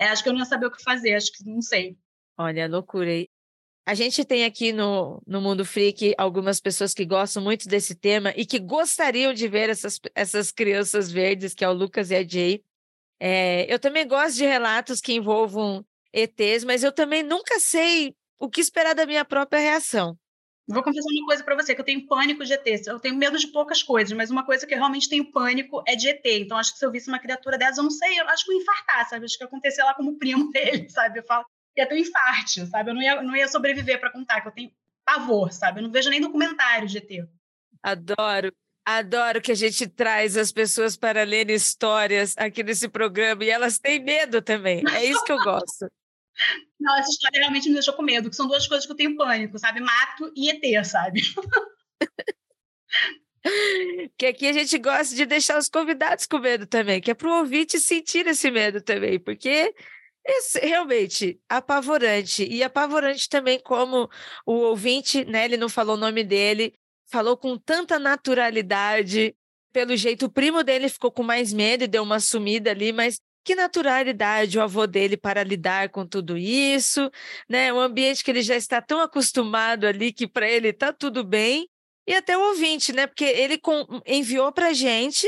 É, 0.00 0.08
acho 0.08 0.22
que 0.22 0.28
eu 0.28 0.32
não 0.32 0.40
ia 0.40 0.46
saber 0.46 0.66
o 0.66 0.70
que 0.70 0.82
fazer, 0.82 1.14
acho 1.14 1.32
que 1.32 1.44
não 1.48 1.62
sei. 1.62 1.96
Olha, 2.36 2.68
loucura. 2.68 3.10
A 3.86 3.94
gente 3.94 4.24
tem 4.24 4.44
aqui 4.44 4.72
no, 4.72 5.22
no 5.26 5.40
Mundo 5.40 5.64
Freak 5.64 6.14
algumas 6.16 6.58
pessoas 6.58 6.94
que 6.94 7.04
gostam 7.04 7.42
muito 7.42 7.68
desse 7.68 7.94
tema 7.94 8.32
e 8.34 8.46
que 8.46 8.58
gostariam 8.58 9.34
de 9.34 9.46
ver 9.46 9.68
essas, 9.68 10.00
essas 10.14 10.50
crianças 10.50 11.12
verdes, 11.12 11.54
que 11.54 11.64
é 11.64 11.68
o 11.68 11.72
Lucas 11.72 12.10
e 12.10 12.16
a 12.16 12.26
Jay. 12.26 12.64
É, 13.20 13.72
eu 13.72 13.78
também 13.78 14.08
gosto 14.08 14.36
de 14.36 14.44
relatos 14.46 15.00
que 15.00 15.12
envolvam 15.12 15.84
ETs, 16.12 16.64
mas 16.64 16.82
eu 16.82 16.92
também 16.92 17.22
nunca 17.22 17.60
sei 17.60 18.14
o 18.38 18.48
que 18.48 18.60
esperar 18.60 18.94
da 18.94 19.06
minha 19.06 19.24
própria 19.24 19.60
reação. 19.60 20.18
Vou 20.66 20.82
confessar 20.82 21.10
uma 21.10 21.26
coisa 21.26 21.44
para 21.44 21.54
você, 21.54 21.74
que 21.74 21.80
eu 21.80 21.84
tenho 21.84 22.06
pânico 22.06 22.42
de 22.42 22.54
ET. 22.54 22.86
Eu 22.86 22.98
tenho 22.98 23.14
medo 23.16 23.38
de 23.38 23.48
poucas 23.48 23.82
coisas, 23.82 24.16
mas 24.16 24.30
uma 24.30 24.46
coisa 24.46 24.66
que 24.66 24.72
eu 24.72 24.78
realmente 24.78 25.10
tenho 25.10 25.30
pânico 25.30 25.82
é 25.86 25.94
de 25.94 26.08
ET. 26.08 26.24
Então, 26.24 26.56
acho 26.56 26.72
que 26.72 26.78
se 26.78 26.86
eu 26.86 26.90
visse 26.90 27.08
uma 27.08 27.18
criatura 27.18 27.58
dessas, 27.58 27.76
eu 27.76 27.84
não 27.84 27.90
sei, 27.90 28.18
eu 28.18 28.26
acho 28.28 28.46
que 28.46 28.52
eu 28.52 28.56
infartar, 28.56 29.08
sabe? 29.08 29.26
Acho 29.26 29.36
que 29.36 29.44
ia 29.44 29.46
acontecer 29.46 29.82
lá 29.82 29.92
como 29.92 30.18
primo 30.18 30.48
dele, 30.52 30.88
sabe? 30.88 31.18
Eu 31.18 31.24
falo, 31.24 31.44
ia 31.76 31.86
ter 31.86 31.94
um 31.94 31.98
infarte, 31.98 32.66
sabe? 32.66 32.90
Eu 32.90 32.94
não 32.94 33.02
ia, 33.02 33.22
não 33.22 33.36
ia 33.36 33.48
sobreviver 33.48 33.98
para 34.00 34.10
contar, 34.10 34.40
que 34.40 34.48
eu 34.48 34.52
tenho 34.52 34.72
pavor, 35.04 35.52
sabe? 35.52 35.80
Eu 35.80 35.84
não 35.84 35.90
vejo 35.90 36.10
nem 36.10 36.20
documentário 36.20 36.88
de 36.88 36.98
ET. 36.98 37.28
Adoro. 37.82 38.52
Adoro 38.86 39.40
que 39.40 39.52
a 39.52 39.54
gente 39.54 39.86
traz 39.86 40.36
as 40.36 40.52
pessoas 40.52 40.94
para 40.96 41.22
ler 41.24 41.48
histórias 41.48 42.34
aqui 42.36 42.62
nesse 42.62 42.86
programa 42.88 43.42
e 43.42 43.50
elas 43.50 43.78
têm 43.78 43.98
medo 43.98 44.42
também. 44.42 44.82
É 44.92 45.04
isso 45.04 45.24
que 45.24 45.32
eu 45.32 45.38
gosto. 45.38 45.90
Não, 46.78 46.94
essa 46.98 47.08
história 47.08 47.38
realmente 47.40 47.68
me 47.68 47.74
deixou 47.74 47.94
com 47.94 48.02
medo, 48.02 48.28
que 48.28 48.36
são 48.36 48.46
duas 48.46 48.66
coisas 48.66 48.84
que 48.84 48.92
eu 48.92 48.96
tenho 48.96 49.16
pânico, 49.16 49.58
sabe? 49.58 49.80
Mato 49.80 50.30
e 50.36 50.50
ET, 50.50 50.84
sabe? 50.84 51.22
que 54.18 54.26
aqui 54.26 54.46
a 54.48 54.52
gente 54.52 54.76
gosta 54.78 55.14
de 55.14 55.24
deixar 55.24 55.58
os 55.58 55.68
convidados 55.68 56.26
com 56.26 56.38
medo 56.38 56.66
também, 56.66 57.00
que 57.00 57.10
é 57.10 57.14
para 57.14 57.28
o 57.28 57.38
ouvinte 57.38 57.78
sentir 57.78 58.26
esse 58.26 58.50
medo 58.50 58.82
também, 58.82 59.18
porque 59.18 59.74
é 60.26 60.66
realmente 60.66 61.40
apavorante. 61.48 62.44
E 62.44 62.62
apavorante 62.62 63.28
também 63.28 63.60
como 63.60 64.08
o 64.46 64.54
ouvinte, 64.54 65.24
né? 65.24 65.44
Ele 65.44 65.56
não 65.56 65.68
falou 65.68 65.96
o 65.96 65.98
nome 66.00 66.24
dele, 66.24 66.74
falou 67.10 67.36
com 67.36 67.58
tanta 67.58 67.98
naturalidade. 67.98 69.34
Pelo 69.72 69.96
jeito, 69.96 70.26
o 70.26 70.30
primo 70.32 70.62
dele 70.62 70.88
ficou 70.88 71.12
com 71.12 71.22
mais 71.22 71.52
medo 71.52 71.84
e 71.84 71.88
deu 71.88 72.02
uma 72.02 72.20
sumida 72.20 72.70
ali, 72.70 72.92
mas 72.92 73.20
que 73.44 73.54
naturalidade 73.54 74.58
o 74.58 74.62
avô 74.62 74.86
dele 74.86 75.16
para 75.16 75.42
lidar 75.44 75.90
com 75.90 76.06
tudo 76.06 76.38
isso, 76.38 77.10
né? 77.48 77.72
Um 77.72 77.80
ambiente 77.80 78.24
que 78.24 78.30
ele 78.30 78.42
já 78.42 78.56
está 78.56 78.80
tão 78.80 79.00
acostumado 79.00 79.86
ali 79.86 80.12
que 80.12 80.26
para 80.26 80.48
ele 80.48 80.68
está 80.68 80.92
tudo 80.92 81.22
bem. 81.22 81.68
E 82.06 82.14
até 82.14 82.36
o 82.36 82.48
ouvinte, 82.48 82.92
né? 82.92 83.06
Porque 83.06 83.24
ele 83.24 83.58
com, 83.58 83.86
enviou 84.06 84.52
para 84.52 84.72
gente 84.72 85.26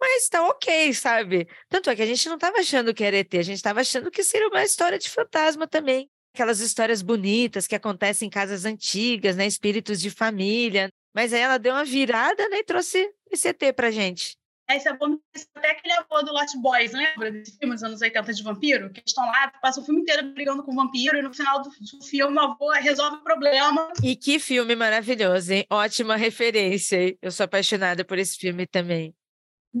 mas 0.00 0.24
está 0.24 0.46
ok, 0.46 0.92
sabe? 0.92 1.48
Tanto 1.68 1.90
é 1.90 1.96
que 1.96 2.02
a 2.02 2.06
gente 2.06 2.28
não 2.28 2.36
estava 2.36 2.58
achando 2.58 2.94
que 2.94 3.02
era 3.02 3.16
ET, 3.16 3.34
a 3.34 3.42
gente 3.42 3.56
estava 3.56 3.80
achando 3.80 4.10
que 4.10 4.22
seria 4.22 4.48
uma 4.48 4.62
história 4.62 4.98
de 4.98 5.08
fantasma 5.08 5.66
também. 5.66 6.10
Aquelas 6.34 6.60
histórias 6.60 7.00
bonitas 7.00 7.66
que 7.66 7.74
acontecem 7.74 8.26
em 8.26 8.30
casas 8.30 8.64
antigas, 8.66 9.36
né? 9.36 9.46
Espíritos 9.46 10.00
de 10.00 10.10
família. 10.10 10.90
Mas 11.14 11.32
aí 11.32 11.40
ela 11.40 11.58
deu 11.58 11.72
uma 11.72 11.84
virada 11.84 12.46
né? 12.50 12.58
e 12.58 12.64
trouxe 12.64 13.10
esse 13.30 13.48
ET 13.48 13.74
pra 13.74 13.90
gente. 13.90 14.36
Esse 14.68 14.88
avô, 14.88 15.20
até 15.54 15.70
aquele 15.70 15.94
avô 15.94 16.22
do 16.22 16.32
Lost 16.32 16.56
Boys, 16.56 16.92
lembra 16.92 17.30
desse 17.30 17.56
filme 17.56 17.74
dos 17.74 17.84
anos 17.84 18.00
80 18.00 18.32
de 18.32 18.42
vampiro? 18.42 18.90
Que 18.90 19.02
estão 19.06 19.24
lá, 19.24 19.52
passam 19.62 19.82
o 19.82 19.86
filme 19.86 20.00
inteiro 20.00 20.32
brigando 20.32 20.62
com 20.64 20.72
o 20.72 20.74
vampiro 20.74 21.16
e 21.16 21.22
no 21.22 21.32
final 21.32 21.62
do, 21.62 21.70
filme 22.02 22.36
o 22.36 22.40
avô 22.40 22.70
resolve 22.72 23.16
o 23.18 23.22
problema. 23.22 23.92
E 24.02 24.16
que 24.16 24.40
filme 24.40 24.74
maravilhoso, 24.74 25.52
hein? 25.52 25.66
Ótima 25.70 26.16
referência. 26.16 27.16
Eu 27.22 27.30
sou 27.30 27.44
apaixonada 27.44 28.04
por 28.04 28.18
esse 28.18 28.36
filme 28.36 28.66
também. 28.66 29.14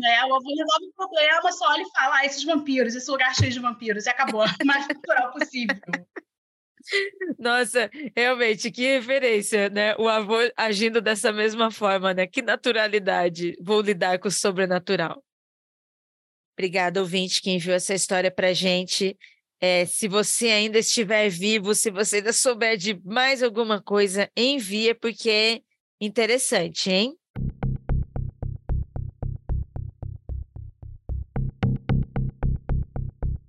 É, 0.04 0.24
o 0.24 0.34
avô 0.34 0.48
resolve 0.48 0.86
o 0.86 0.94
problema, 0.94 1.52
só 1.52 1.68
olha 1.70 1.82
e 1.82 1.90
fala: 1.90 2.18
ah, 2.18 2.26
esses 2.26 2.44
vampiros, 2.44 2.94
esse 2.94 3.10
lugar 3.10 3.34
cheio 3.34 3.50
de 3.50 3.58
vampiros, 3.58 4.06
e 4.06 4.10
acabou. 4.10 4.44
O 4.44 4.46
mais 4.64 4.86
natural 4.86 5.32
possível. 5.32 5.76
Nossa, 7.38 7.90
realmente, 8.16 8.70
que 8.70 8.82
referência, 8.82 9.68
né? 9.68 9.94
O 9.96 10.08
avô 10.08 10.36
agindo 10.56 11.00
dessa 11.00 11.32
mesma 11.32 11.70
forma, 11.70 12.14
né? 12.14 12.26
Que 12.26 12.42
naturalidade. 12.42 13.56
Vou 13.60 13.80
lidar 13.80 14.18
com 14.18 14.28
o 14.28 14.30
sobrenatural. 14.30 15.22
Obrigada, 16.58 17.00
ouvinte, 17.00 17.42
que 17.42 17.50
enviou 17.50 17.76
essa 17.76 17.94
história 17.94 18.30
para 18.30 18.52
gente. 18.52 19.16
É, 19.60 19.84
se 19.86 20.08
você 20.08 20.48
ainda 20.48 20.78
estiver 20.78 21.28
vivo, 21.28 21.74
se 21.74 21.90
você 21.90 22.16
ainda 22.16 22.32
souber 22.32 22.76
de 22.76 22.98
mais 23.04 23.42
alguma 23.42 23.80
coisa, 23.82 24.30
envia, 24.36 24.94
porque 24.94 25.30
é 25.30 25.60
interessante, 26.00 26.90
hein? 26.90 27.16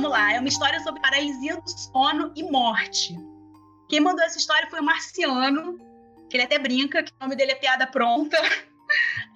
Vamos 0.00 0.16
lá, 0.16 0.32
é 0.32 0.38
uma 0.38 0.48
história 0.48 0.80
sobre 0.80 0.98
paralisia 1.02 1.60
do 1.60 1.68
sono 1.68 2.32
e 2.34 2.42
morte. 2.42 3.14
Quem 3.86 4.00
mandou 4.00 4.24
essa 4.24 4.38
história 4.38 4.66
foi 4.70 4.80
o 4.80 4.82
Marciano. 4.82 5.78
que 6.30 6.38
ele 6.38 6.44
até 6.44 6.58
brinca 6.58 7.02
que 7.02 7.12
o 7.12 7.16
nome 7.20 7.36
dele 7.36 7.52
é 7.52 7.54
Piada 7.54 7.86
Pronta. 7.86 8.38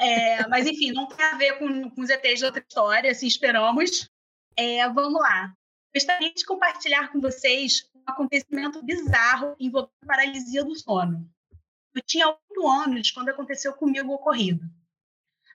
É, 0.01 0.49
mas, 0.49 0.67
enfim, 0.67 0.91
não 0.91 1.07
tem 1.07 1.25
a 1.25 1.37
ver 1.37 1.59
com, 1.61 1.89
com 1.89 2.01
os 2.01 2.11
ETs 2.11 2.41
de 2.41 2.45
outra 2.45 2.65
história, 2.67 3.13
assim 3.13 3.29
esperamos. 3.29 4.11
É, 4.57 4.89
vamos 4.89 5.21
lá. 5.21 5.55
Gostaria 5.95 6.35
de 6.35 6.45
compartilhar 6.45 7.13
com 7.13 7.21
vocês 7.21 7.89
um 7.95 8.01
acontecimento 8.05 8.83
bizarro 8.83 9.55
envolvendo 9.61 9.93
paralisia 10.05 10.65
do 10.65 10.75
sono. 10.75 11.31
Eu 11.95 12.03
tinha 12.03 12.27
oito 12.27 12.69
anos 12.69 13.13
quando 13.13 13.29
aconteceu 13.29 13.75
comigo 13.75 14.11
o 14.11 14.15
ocorrido. 14.17 14.65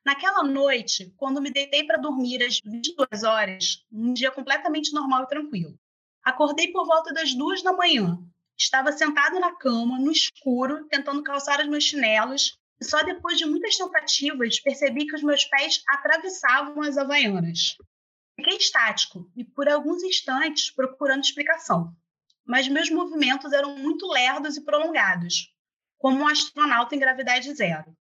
Naquela 0.10 0.42
noite, 0.42 1.14
quando 1.18 1.40
me 1.40 1.52
deitei 1.52 1.84
para 1.84 2.02
dormir 2.02 2.42
às 2.42 2.60
22 2.62 3.22
horas, 3.22 3.86
um 3.92 4.12
dia 4.12 4.32
completamente 4.32 4.92
normal 4.92 5.22
e 5.22 5.28
tranquilo, 5.28 5.80
acordei 6.24 6.72
por 6.72 6.84
volta 6.88 7.14
das 7.14 7.36
duas 7.36 7.62
da 7.62 7.74
manhã. 7.74 8.18
Estava 8.58 8.92
sentado 8.92 9.40
na 9.40 9.56
cama, 9.56 10.00
no 10.00 10.12
escuro, 10.12 10.88
tentando 10.88 11.22
calçar 11.22 11.60
os 11.60 11.68
meus 11.68 11.84
chinelos, 11.84 12.58
e 12.82 12.86
só 12.86 13.04
depois 13.04 13.38
de 13.38 13.46
muitas 13.46 13.78
tentativas 13.78 14.60
percebi 14.60 15.06
que 15.06 15.16
os 15.16 15.22
meus 15.22 15.46
pés 15.46 15.84
atravessavam 15.88 16.82
as 16.82 16.98
havaianas. 16.98 17.78
Fiquei 18.36 18.58
estático 18.58 19.32
e, 19.38 19.46
por 19.46 19.70
alguns 19.70 20.02
instantes, 20.02 20.72
procurando 20.72 21.24
explicação. 21.24 21.94
Mas 22.44 22.68
meus 22.68 22.90
movimentos 22.90 23.54
eram 23.54 23.78
muito 23.78 24.08
lerdos 24.08 24.58
e 24.58 24.66
prolongados, 24.66 25.54
como 26.00 26.22
um 26.22 26.28
astronauta 26.28 26.96
em 26.96 27.00
gravidade 27.00 27.54
zero. 27.54 27.96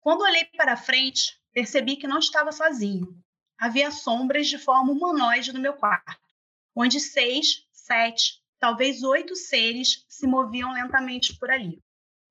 Quando 0.00 0.22
olhei 0.22 0.46
para 0.56 0.78
frente, 0.78 1.38
percebi 1.52 1.96
que 1.96 2.06
não 2.06 2.18
estava 2.18 2.50
sozinho. 2.52 3.06
Havia 3.58 3.90
sombras 3.90 4.48
de 4.48 4.56
forma 4.56 4.92
humanoide 4.92 5.52
no 5.52 5.60
meu 5.60 5.74
quarto, 5.74 6.18
onde 6.74 6.98
seis, 6.98 7.66
sete, 7.70 8.42
talvez 8.58 9.02
oito 9.02 9.36
seres 9.36 10.06
se 10.08 10.26
moviam 10.26 10.72
lentamente 10.72 11.38
por 11.38 11.50
ali. 11.50 11.82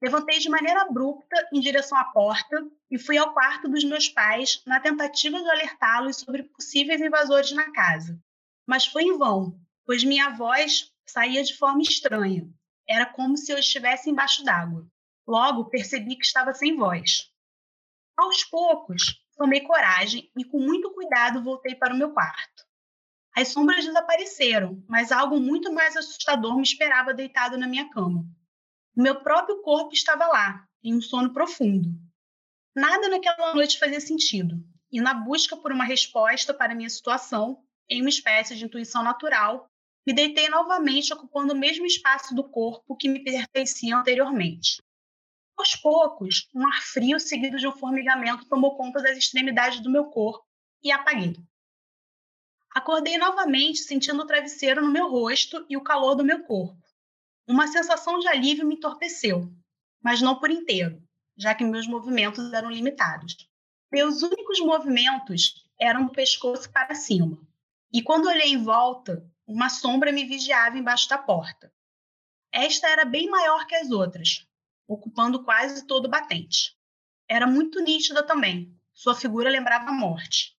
Levantei 0.02 0.40
de 0.40 0.50
maneira 0.50 0.82
abrupta 0.82 1.48
em 1.54 1.60
direção 1.60 1.96
à 1.98 2.06
porta 2.06 2.66
e 2.90 2.98
fui 2.98 3.18
ao 3.18 3.34
quarto 3.34 3.70
dos 3.70 3.84
meus 3.84 4.10
pais 4.10 4.64
na 4.66 4.80
tentativa 4.80 5.40
de 5.40 5.50
alertá-los 5.50 6.18
sobre 6.18 6.44
possíveis 6.44 7.00
invasores 7.00 7.52
na 7.52 7.72
casa. 7.72 8.20
Mas 8.66 8.88
foi 8.88 9.04
em 9.04 9.18
vão, 9.18 9.60
pois 9.86 10.04
minha 10.04 10.30
voz 10.30 10.92
saía 11.06 11.44
de 11.44 11.56
forma 11.56 11.84
estranha. 11.84 12.50
Era 12.88 13.06
como 13.06 13.38
se 13.38 13.52
eu 13.52 13.60
estivesse 13.60 14.10
embaixo 14.10 14.44
d'água. 14.44 14.88
Logo 15.28 15.70
percebi 15.70 16.16
que 16.16 16.26
estava 16.26 16.52
sem 16.54 16.76
voz. 16.76 17.30
Aos 18.20 18.44
poucos, 18.44 19.24
tomei 19.38 19.62
coragem 19.62 20.30
e, 20.38 20.44
com 20.44 20.60
muito 20.60 20.92
cuidado, 20.92 21.42
voltei 21.42 21.74
para 21.74 21.94
o 21.94 21.98
meu 21.98 22.12
quarto. 22.12 22.66
As 23.34 23.48
sombras 23.48 23.86
desapareceram, 23.86 24.84
mas 24.90 25.14
algo 25.14 25.40
muito 25.40 25.72
mais 25.72 25.96
assustador 25.96 26.58
me 26.58 26.64
esperava 26.64 27.14
deitado 27.14 27.58
na 27.58 27.66
minha 27.66 27.90
cama. 27.90 28.26
O 28.94 29.02
meu 29.02 29.24
próprio 29.24 29.62
corpo 29.62 29.94
estava 29.94 30.28
lá, 30.28 30.68
em 30.84 30.94
um 30.94 31.02
sono 31.02 31.32
profundo. 31.32 31.90
Nada 32.76 33.08
naquela 33.08 33.56
noite 33.56 33.80
fazia 33.80 34.02
sentido, 34.02 34.62
e 34.92 35.00
na 35.00 35.14
busca 35.14 35.56
por 35.56 35.72
uma 35.72 35.86
resposta 35.86 36.54
para 36.54 36.76
minha 36.76 36.90
situação, 36.90 37.64
em 37.90 38.02
uma 38.02 38.10
espécie 38.10 38.54
de 38.58 38.66
intuição 38.66 39.02
natural, 39.02 39.72
me 40.06 40.12
deitei 40.12 40.50
novamente 40.50 41.14
ocupando 41.14 41.54
o 41.54 41.58
mesmo 41.58 41.86
espaço 41.86 42.36
do 42.36 42.44
corpo 42.44 42.98
que 42.98 43.08
me 43.08 43.24
pertencia 43.24 43.96
anteriormente. 43.96 44.84
Aos 45.60 45.76
poucos, 45.76 46.48
um 46.56 46.66
ar 46.66 46.82
frio 46.82 47.20
seguido 47.20 47.58
de 47.58 47.68
um 47.68 47.74
formigamento 47.74 48.46
tomou 48.46 48.78
conta 48.78 49.02
das 49.02 49.18
extremidades 49.18 49.82
do 49.82 49.92
meu 49.92 50.06
corpo 50.06 50.48
e 50.82 50.90
apaguei. 50.90 51.36
Acordei 52.74 53.18
novamente 53.18 53.80
sentindo 53.80 54.24
o 54.24 54.26
travesseiro 54.26 54.82
no 54.82 54.90
meu 54.90 55.12
rosto 55.12 55.66
e 55.70 55.76
o 55.76 55.84
calor 55.84 56.16
do 56.16 56.24
meu 56.24 56.46
corpo. 56.46 56.82
Uma 57.46 57.68
sensação 57.68 58.20
de 58.20 58.28
alívio 58.30 58.66
me 58.66 58.76
entorpeceu, 58.76 59.54
mas 60.02 60.22
não 60.22 60.40
por 60.40 60.50
inteiro, 60.50 61.04
já 61.38 61.54
que 61.54 61.66
meus 61.66 61.88
movimentos 61.88 62.54
eram 62.54 62.72
limitados. 62.72 63.36
Meus 63.92 64.22
únicos 64.22 64.62
movimentos 64.62 65.56
eram 65.78 66.06
do 66.06 66.14
pescoço 66.14 66.72
para 66.72 66.96
cima. 66.96 67.38
E 67.92 68.02
quando 68.02 68.30
olhei 68.30 68.54
em 68.54 68.64
volta, 68.64 69.30
uma 69.46 69.68
sombra 69.68 70.10
me 70.14 70.24
vigiava 70.24 70.78
embaixo 70.78 71.10
da 71.10 71.18
porta. 71.18 71.70
Esta 72.50 72.88
era 72.88 73.04
bem 73.04 73.30
maior 73.30 73.68
que 73.68 73.76
as 73.76 73.92
outras, 73.92 74.48
ocupando 74.90 75.44
quase 75.44 75.86
todo 75.86 76.06
o 76.06 76.10
batente. 76.10 76.76
Era 77.30 77.46
muito 77.46 77.80
nítida 77.80 78.24
também. 78.24 78.76
Sua 78.92 79.14
figura 79.16 79.50
lembrava 79.50 79.90
a 79.90 79.94
morte. 79.94 80.58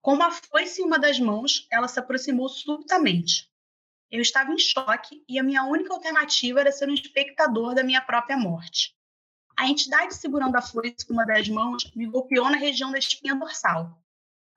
Com 0.00 0.14
uma 0.14 0.30
foice 0.30 0.80
em 0.80 0.84
uma 0.84 1.00
das 1.00 1.18
mãos, 1.18 1.66
ela 1.70 1.88
se 1.88 1.98
aproximou 1.98 2.48
subitamente. 2.48 3.50
Eu 4.08 4.22
estava 4.22 4.52
em 4.52 4.58
choque 4.58 5.24
e 5.28 5.36
a 5.36 5.42
minha 5.42 5.64
única 5.64 5.92
alternativa 5.92 6.60
era 6.60 6.70
ser 6.70 6.88
um 6.88 6.94
espectador 6.94 7.74
da 7.74 7.82
minha 7.82 8.00
própria 8.00 8.36
morte. 8.36 8.94
A 9.58 9.68
entidade 9.68 10.14
segurando 10.14 10.54
a 10.54 10.62
foice 10.62 11.04
com 11.04 11.12
uma 11.12 11.26
das 11.26 11.48
mãos 11.48 11.90
me 11.92 12.06
golpeou 12.06 12.48
na 12.48 12.56
região 12.56 12.92
da 12.92 12.98
espinha 12.98 13.34
dorsal. 13.34 14.00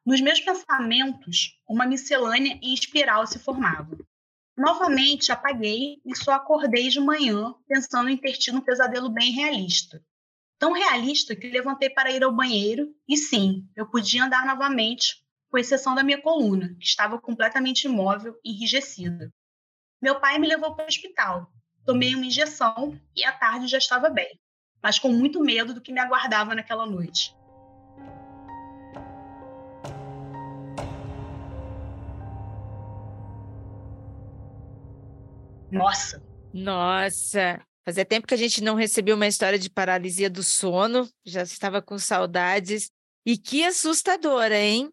Nos 0.05 0.21
meus 0.21 0.39
pensamentos, 0.39 1.59
uma 1.67 1.87
miscelânea 1.87 2.59
em 2.61 2.73
espiral 2.75 3.25
se 3.25 3.39
formava. 3.39 3.97
Novamente 4.59 5.31
apaguei 5.31 6.01
e 6.05 6.13
só 6.17 6.33
acordei 6.33 6.89
de 6.89 6.99
manhã 6.99 7.55
pensando 7.65 8.09
em 8.09 8.17
ter 8.17 8.33
tido 8.33 8.57
um 8.57 8.61
pesadelo 8.61 9.09
bem 9.09 9.31
realista. 9.31 10.03
Tão 10.57 10.73
realista 10.73 11.33
que 11.33 11.49
levantei 11.49 11.89
para 11.89 12.11
ir 12.11 12.21
ao 12.25 12.35
banheiro 12.35 12.93
e 13.07 13.15
sim, 13.15 13.65
eu 13.73 13.89
podia 13.89 14.25
andar 14.25 14.45
novamente, 14.45 15.15
com 15.49 15.57
exceção 15.57 15.95
da 15.95 16.03
minha 16.03 16.21
coluna, 16.21 16.75
que 16.77 16.85
estava 16.85 17.17
completamente 17.21 17.85
imóvel 17.85 18.35
e 18.43 18.51
enrijecida. 18.51 19.33
Meu 20.01 20.19
pai 20.19 20.37
me 20.37 20.47
levou 20.47 20.75
para 20.75 20.83
o 20.83 20.87
hospital. 20.89 21.49
Tomei 21.85 22.13
uma 22.13 22.25
injeção 22.25 22.99
e 23.15 23.23
à 23.23 23.31
tarde 23.31 23.65
já 23.65 23.77
estava 23.77 24.09
bem, 24.09 24.37
mas 24.83 24.99
com 24.99 25.07
muito 25.07 25.39
medo 25.39 25.73
do 25.73 25.79
que 25.79 25.93
me 25.93 26.01
aguardava 26.01 26.53
naquela 26.53 26.85
noite. 26.85 27.33
Nossa. 35.71 36.23
Nossa. 36.53 37.61
Fazia 37.85 38.05
tempo 38.05 38.27
que 38.27 38.33
a 38.33 38.37
gente 38.37 38.63
não 38.63 38.75
recebeu 38.75 39.15
uma 39.15 39.27
história 39.27 39.57
de 39.57 39.69
paralisia 39.69 40.29
do 40.29 40.43
sono, 40.43 41.09
já 41.25 41.43
estava 41.43 41.81
com 41.81 41.97
saudades. 41.97 42.91
E 43.25 43.37
que 43.37 43.63
assustadora, 43.63 44.57
hein? 44.57 44.91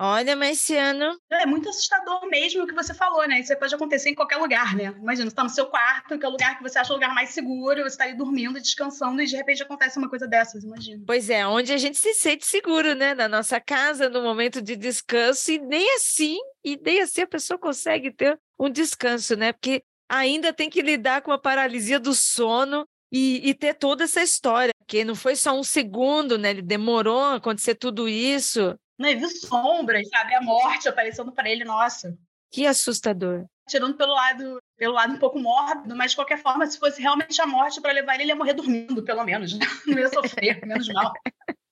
Olha, 0.00 0.36
mas 0.36 0.58
esse 0.58 0.76
ano. 0.76 1.18
É 1.28 1.44
muito 1.44 1.68
assustador 1.68 2.24
mesmo 2.28 2.62
o 2.62 2.66
que 2.68 2.74
você 2.74 2.94
falou, 2.94 3.26
né? 3.26 3.40
Isso 3.40 3.56
pode 3.58 3.74
acontecer 3.74 4.10
em 4.10 4.14
qualquer 4.14 4.36
lugar, 4.36 4.76
né? 4.76 4.94
Imagina, 4.96 5.24
você 5.24 5.32
está 5.32 5.42
no 5.42 5.50
seu 5.50 5.66
quarto, 5.66 6.16
que 6.16 6.24
é 6.24 6.28
o 6.28 6.30
lugar 6.30 6.56
que 6.56 6.62
você 6.62 6.78
acha 6.78 6.92
o 6.92 6.94
lugar 6.94 7.12
mais 7.12 7.30
seguro, 7.30 7.82
você 7.82 7.88
está 7.88 8.04
ali 8.04 8.16
dormindo, 8.16 8.60
descansando, 8.60 9.20
e 9.20 9.26
de 9.26 9.36
repente 9.36 9.60
acontece 9.60 9.98
uma 9.98 10.08
coisa 10.08 10.28
dessas, 10.28 10.62
imagina. 10.62 11.02
Pois 11.04 11.28
é, 11.28 11.44
onde 11.44 11.72
a 11.72 11.76
gente 11.76 11.98
se 11.98 12.14
sente 12.14 12.46
seguro, 12.46 12.94
né? 12.94 13.12
Na 13.12 13.28
nossa 13.28 13.60
casa, 13.60 14.08
no 14.08 14.22
momento 14.22 14.62
de 14.62 14.76
descanso, 14.76 15.50
e 15.50 15.58
nem 15.58 15.96
assim, 15.96 16.38
e 16.64 16.76
nem 16.80 17.00
assim 17.00 17.22
a 17.22 17.26
pessoa 17.26 17.58
consegue 17.58 18.12
ter 18.12 18.38
um 18.56 18.70
descanso, 18.70 19.34
né? 19.34 19.52
Porque 19.52 19.82
ainda 20.08 20.52
tem 20.52 20.70
que 20.70 20.82
lidar 20.82 21.22
com 21.22 21.32
a 21.32 21.38
paralisia 21.38 22.00
do 22.00 22.14
sono 22.14 22.86
e, 23.12 23.48
e, 23.48 23.54
ter 23.54 23.74
toda 23.74 24.04
essa 24.04 24.22
história, 24.22 24.72
porque 24.78 25.04
não 25.04 25.14
foi 25.14 25.34
só 25.34 25.58
um 25.58 25.62
segundo, 25.62 26.36
né? 26.36 26.50
Ele 26.50 26.62
demorou 26.62 27.20
a 27.20 27.34
acontecer 27.36 27.74
tudo 27.74 28.08
isso. 28.08 28.78
Não, 28.98 29.08
ele 29.08 29.20
viu 29.20 29.30
sombras, 29.30 30.06
sabe? 30.08 30.34
A 30.34 30.42
morte 30.42 30.88
aparecendo 30.88 31.32
para 31.32 31.48
ele, 31.48 31.64
nossa. 31.64 32.16
Que 32.50 32.66
assustador. 32.66 33.46
Tirando 33.68 33.96
pelo 33.96 34.12
lado, 34.12 34.58
pelo 34.76 34.94
lado 34.94 35.12
um 35.14 35.18
pouco 35.18 35.38
mórbido, 35.38 35.94
mas 35.94 36.10
de 36.10 36.16
qualquer 36.16 36.40
forma, 36.40 36.66
se 36.66 36.78
fosse 36.78 37.00
realmente 37.00 37.40
a 37.40 37.46
morte 37.46 37.80
para 37.80 37.92
levar 37.92 38.14
ele, 38.14 38.24
ele 38.24 38.32
ia 38.32 38.36
morrer 38.36 38.54
dormindo, 38.54 39.02
pelo 39.02 39.24
menos, 39.24 39.58
né? 39.58 39.60
Não 39.86 39.98
ia 39.98 40.08
sofrer, 40.08 40.64
menos 40.66 40.88
mal. 40.88 41.12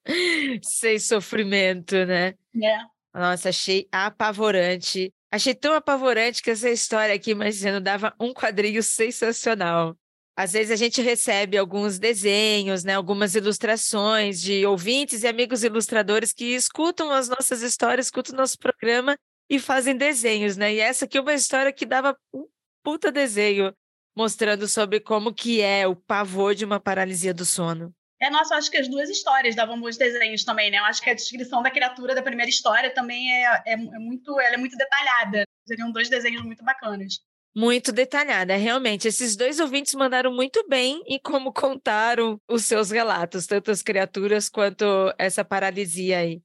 Sem 0.63 0.99
sofrimento, 0.99 1.95
né? 2.05 2.33
É. 2.63 2.77
Nossa, 3.13 3.49
achei 3.49 3.87
apavorante. 3.91 5.11
Achei 5.31 5.53
tão 5.53 5.73
apavorante 5.73 6.41
que 6.41 6.51
essa 6.51 6.69
história 6.69 7.13
aqui, 7.13 7.31
imaginando, 7.31 7.81
dava 7.81 8.13
um 8.19 8.33
quadrinho 8.33 8.81
sensacional. 8.81 9.97
Às 10.37 10.53
vezes 10.53 10.71
a 10.71 10.75
gente 10.75 11.01
recebe 11.01 11.57
alguns 11.57 11.97
desenhos, 11.97 12.83
né, 12.83 12.93
algumas 12.93 13.33
ilustrações 13.33 14.39
de 14.39 14.65
ouvintes 14.65 15.23
e 15.23 15.27
amigos 15.27 15.63
ilustradores 15.63 16.31
que 16.31 16.53
escutam 16.53 17.11
as 17.11 17.27
nossas 17.27 17.61
histórias, 17.63 18.05
escutam 18.05 18.35
o 18.35 18.37
nosso 18.37 18.57
programa 18.59 19.17
e 19.49 19.59
fazem 19.59 19.97
desenhos, 19.97 20.55
né? 20.55 20.75
E 20.75 20.79
essa 20.79 21.05
aqui 21.05 21.17
é 21.17 21.21
uma 21.21 21.33
história 21.33 21.73
que 21.73 21.85
dava 21.85 22.15
um 22.33 22.45
puta 22.83 23.11
desenho, 23.11 23.73
mostrando 24.15 24.67
sobre 24.67 24.99
como 24.99 25.33
que 25.33 25.59
é 25.59 25.87
o 25.87 25.95
pavor 25.95 26.53
de 26.53 26.65
uma 26.65 26.79
paralisia 26.79 27.33
do 27.33 27.45
sono. 27.45 27.93
É, 28.19 28.29
nossa, 28.29 28.55
acho 28.55 28.71
que 28.71 28.77
as 28.77 28.87
duas 28.87 29.09
histórias 29.09 29.55
davam 29.55 29.79
bons 29.79 29.95
desenhos 29.95 30.43
também, 30.43 30.71
né? 30.71 30.79
Eu 30.79 30.85
acho 30.85 31.01
que 31.01 31.09
a 31.09 31.13
descrição 31.13 31.61
da 31.61 31.69
criatura 31.69 32.15
da 32.15 32.23
primeira 32.23 32.49
história 32.49 32.91
também 32.93 33.31
é, 33.31 33.43
é, 33.65 33.73
é 33.73 33.77
muito, 33.77 34.39
ela 34.39 34.55
é 34.55 34.57
muito 34.57 34.75
detalhada. 34.75 35.43
Seriam 35.67 35.91
dois 35.91 36.09
desenhos 36.09 36.43
muito 36.43 36.63
bacanas. 36.63 37.19
Muito 37.55 37.91
detalhada, 37.91 38.55
realmente. 38.55 39.07
Esses 39.07 39.35
dois 39.35 39.59
ouvintes 39.59 39.93
mandaram 39.93 40.31
muito 40.31 40.67
bem 40.67 41.01
em 41.07 41.19
como 41.19 41.53
contaram 41.53 42.39
os 42.47 42.65
seus 42.65 42.91
relatos, 42.91 43.45
tanto 43.45 43.71
as 43.71 43.81
criaturas 43.81 44.49
quanto 44.49 44.85
essa 45.17 45.43
paralisia 45.43 46.19
aí. 46.19 46.41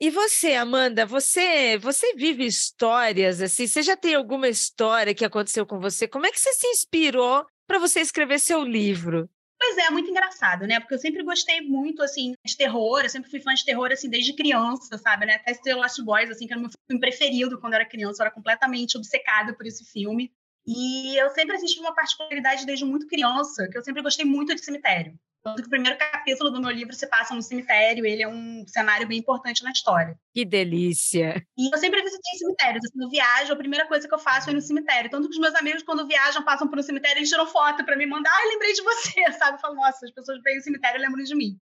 E 0.00 0.10
você, 0.10 0.54
Amanda, 0.54 1.06
você, 1.06 1.78
você 1.78 2.14
vive 2.14 2.44
histórias 2.44 3.40
assim? 3.40 3.66
Você 3.66 3.82
já 3.82 3.96
tem 3.96 4.14
alguma 4.14 4.48
história 4.48 5.14
que 5.14 5.24
aconteceu 5.24 5.64
com 5.64 5.78
você? 5.78 6.08
Como 6.08 6.26
é 6.26 6.30
que 6.30 6.40
você 6.40 6.52
se 6.52 6.66
inspirou 6.66 7.46
para 7.66 7.78
você 7.78 8.00
escrever 8.00 8.38
seu 8.38 8.62
livro? 8.62 9.30
Pois 9.66 9.78
é, 9.78 9.90
muito 9.90 10.10
engraçado, 10.10 10.66
né? 10.66 10.78
Porque 10.78 10.92
eu 10.92 10.98
sempre 10.98 11.22
gostei 11.22 11.62
muito, 11.62 12.02
assim, 12.02 12.34
de 12.44 12.54
terror, 12.54 13.00
eu 13.02 13.08
sempre 13.08 13.30
fui 13.30 13.40
fã 13.40 13.54
de 13.54 13.64
terror, 13.64 13.90
assim, 13.90 14.10
desde 14.10 14.34
criança, 14.34 14.98
sabe, 14.98 15.24
né? 15.24 15.36
Até 15.36 15.54
The 15.54 15.74
Last 15.74 16.02
Boys, 16.04 16.30
assim, 16.30 16.46
que 16.46 16.52
era 16.52 16.58
o 16.58 16.62
meu 16.62 16.70
filme 16.70 17.00
preferido 17.00 17.58
quando 17.58 17.72
eu 17.72 17.80
era 17.80 17.88
criança, 17.88 18.22
eu 18.22 18.26
era 18.26 18.34
completamente 18.34 18.98
obcecada 18.98 19.54
por 19.54 19.64
esse 19.66 19.82
filme. 19.90 20.30
E 20.66 21.16
eu 21.16 21.30
sempre 21.30 21.56
assisti 21.56 21.80
uma 21.80 21.94
particularidade 21.94 22.66
desde 22.66 22.84
muito 22.84 23.06
criança, 23.06 23.66
que 23.66 23.78
eu 23.78 23.82
sempre 23.82 24.02
gostei 24.02 24.26
muito 24.26 24.54
de 24.54 24.62
cemitério. 24.62 25.18
Tanto 25.44 25.60
que 25.60 25.66
o 25.66 25.70
primeiro 25.70 25.98
capítulo 25.98 26.50
do 26.50 26.58
meu 26.58 26.70
livro 26.70 26.94
se 26.94 27.06
passa 27.06 27.34
no 27.34 27.42
cemitério, 27.42 28.06
ele 28.06 28.22
é 28.22 28.28
um 28.28 28.64
cenário 28.66 29.06
bem 29.06 29.18
importante 29.18 29.62
na 29.62 29.72
história. 29.72 30.18
Que 30.32 30.42
delícia! 30.42 31.46
E 31.54 31.70
eu 31.70 31.78
sempre 31.78 32.02
visitei 32.02 32.38
cemitérios. 32.38 32.82
Assim, 32.82 33.04
eu 33.04 33.10
viajo, 33.10 33.52
a 33.52 33.56
primeira 33.56 33.86
coisa 33.86 34.08
que 34.08 34.14
eu 34.14 34.18
faço 34.18 34.48
é 34.48 34.52
ir 34.52 34.56
no 34.56 34.62
cemitério. 34.62 35.10
Tanto 35.10 35.28
que 35.28 35.34
os 35.34 35.40
meus 35.40 35.54
amigos, 35.54 35.82
quando 35.82 36.08
viajam, 36.08 36.42
passam 36.42 36.66
por 36.66 36.78
um 36.78 36.82
cemitério, 36.82 37.18
eles 37.18 37.28
tiram 37.28 37.46
foto 37.46 37.84
para 37.84 37.94
me 37.94 38.06
mandar. 38.06 38.30
Ai, 38.32 38.48
lembrei 38.48 38.72
de 38.72 38.82
você, 38.82 39.32
sabe? 39.38 39.58
Eu 39.58 39.60
falo, 39.60 39.74
nossa, 39.74 40.06
as 40.06 40.12
pessoas 40.12 40.40
veem 40.42 40.58
o 40.58 40.62
cemitério 40.62 40.98
e 40.98 41.02
lembram 41.02 41.22
de 41.22 41.34
mim. 41.34 41.58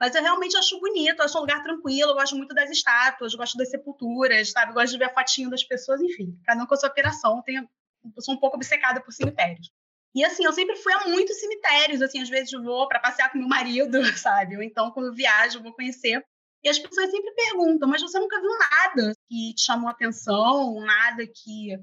Mas 0.00 0.14
eu 0.14 0.22
realmente 0.22 0.56
acho 0.56 0.80
bonito, 0.80 1.20
acho 1.20 1.36
um 1.36 1.42
lugar 1.42 1.62
tranquilo, 1.62 2.12
eu 2.12 2.14
gosto 2.14 2.36
muito 2.36 2.54
das 2.54 2.70
estátuas, 2.70 3.34
gosto 3.34 3.58
das 3.58 3.70
sepulturas, 3.70 4.50
sabe? 4.50 4.72
gosto 4.72 4.92
de 4.92 4.98
ver 4.98 5.06
a 5.06 5.12
fotinho 5.12 5.50
das 5.50 5.62
pessoas, 5.62 6.00
enfim. 6.00 6.38
Cada 6.46 6.62
um 6.62 6.66
com 6.66 6.74
a 6.74 6.76
sua 6.78 6.88
operação. 6.88 7.42
Tenho, 7.42 7.68
eu 8.16 8.22
sou 8.22 8.34
um 8.34 8.38
pouco 8.38 8.56
obcecada 8.56 8.98
por 9.02 9.12
cemitérios. 9.12 9.70
E 10.14 10.24
assim, 10.24 10.44
eu 10.44 10.52
sempre 10.52 10.76
fui 10.76 10.92
a 10.94 11.08
muitos 11.08 11.38
cemitérios, 11.38 12.00
assim, 12.00 12.22
às 12.22 12.28
vezes 12.28 12.52
eu 12.52 12.62
vou 12.62 12.88
para 12.88 13.00
passear 13.00 13.30
com 13.30 13.38
meu 13.38 13.48
marido, 13.48 13.98
sabe? 14.16 14.56
Ou 14.56 14.62
então, 14.62 14.90
quando 14.90 15.06
eu 15.06 15.14
viajo, 15.14 15.58
eu 15.58 15.62
vou 15.62 15.74
conhecer. 15.74 16.24
E 16.64 16.68
as 16.68 16.78
pessoas 16.78 17.10
sempre 17.10 17.32
perguntam, 17.32 17.88
mas 17.88 18.02
você 18.02 18.18
nunca 18.18 18.40
viu 18.40 18.50
nada 18.58 19.12
que 19.28 19.54
te 19.54 19.62
chamou 19.62 19.88
atenção, 19.88 20.80
nada 20.80 21.24
que. 21.26 21.78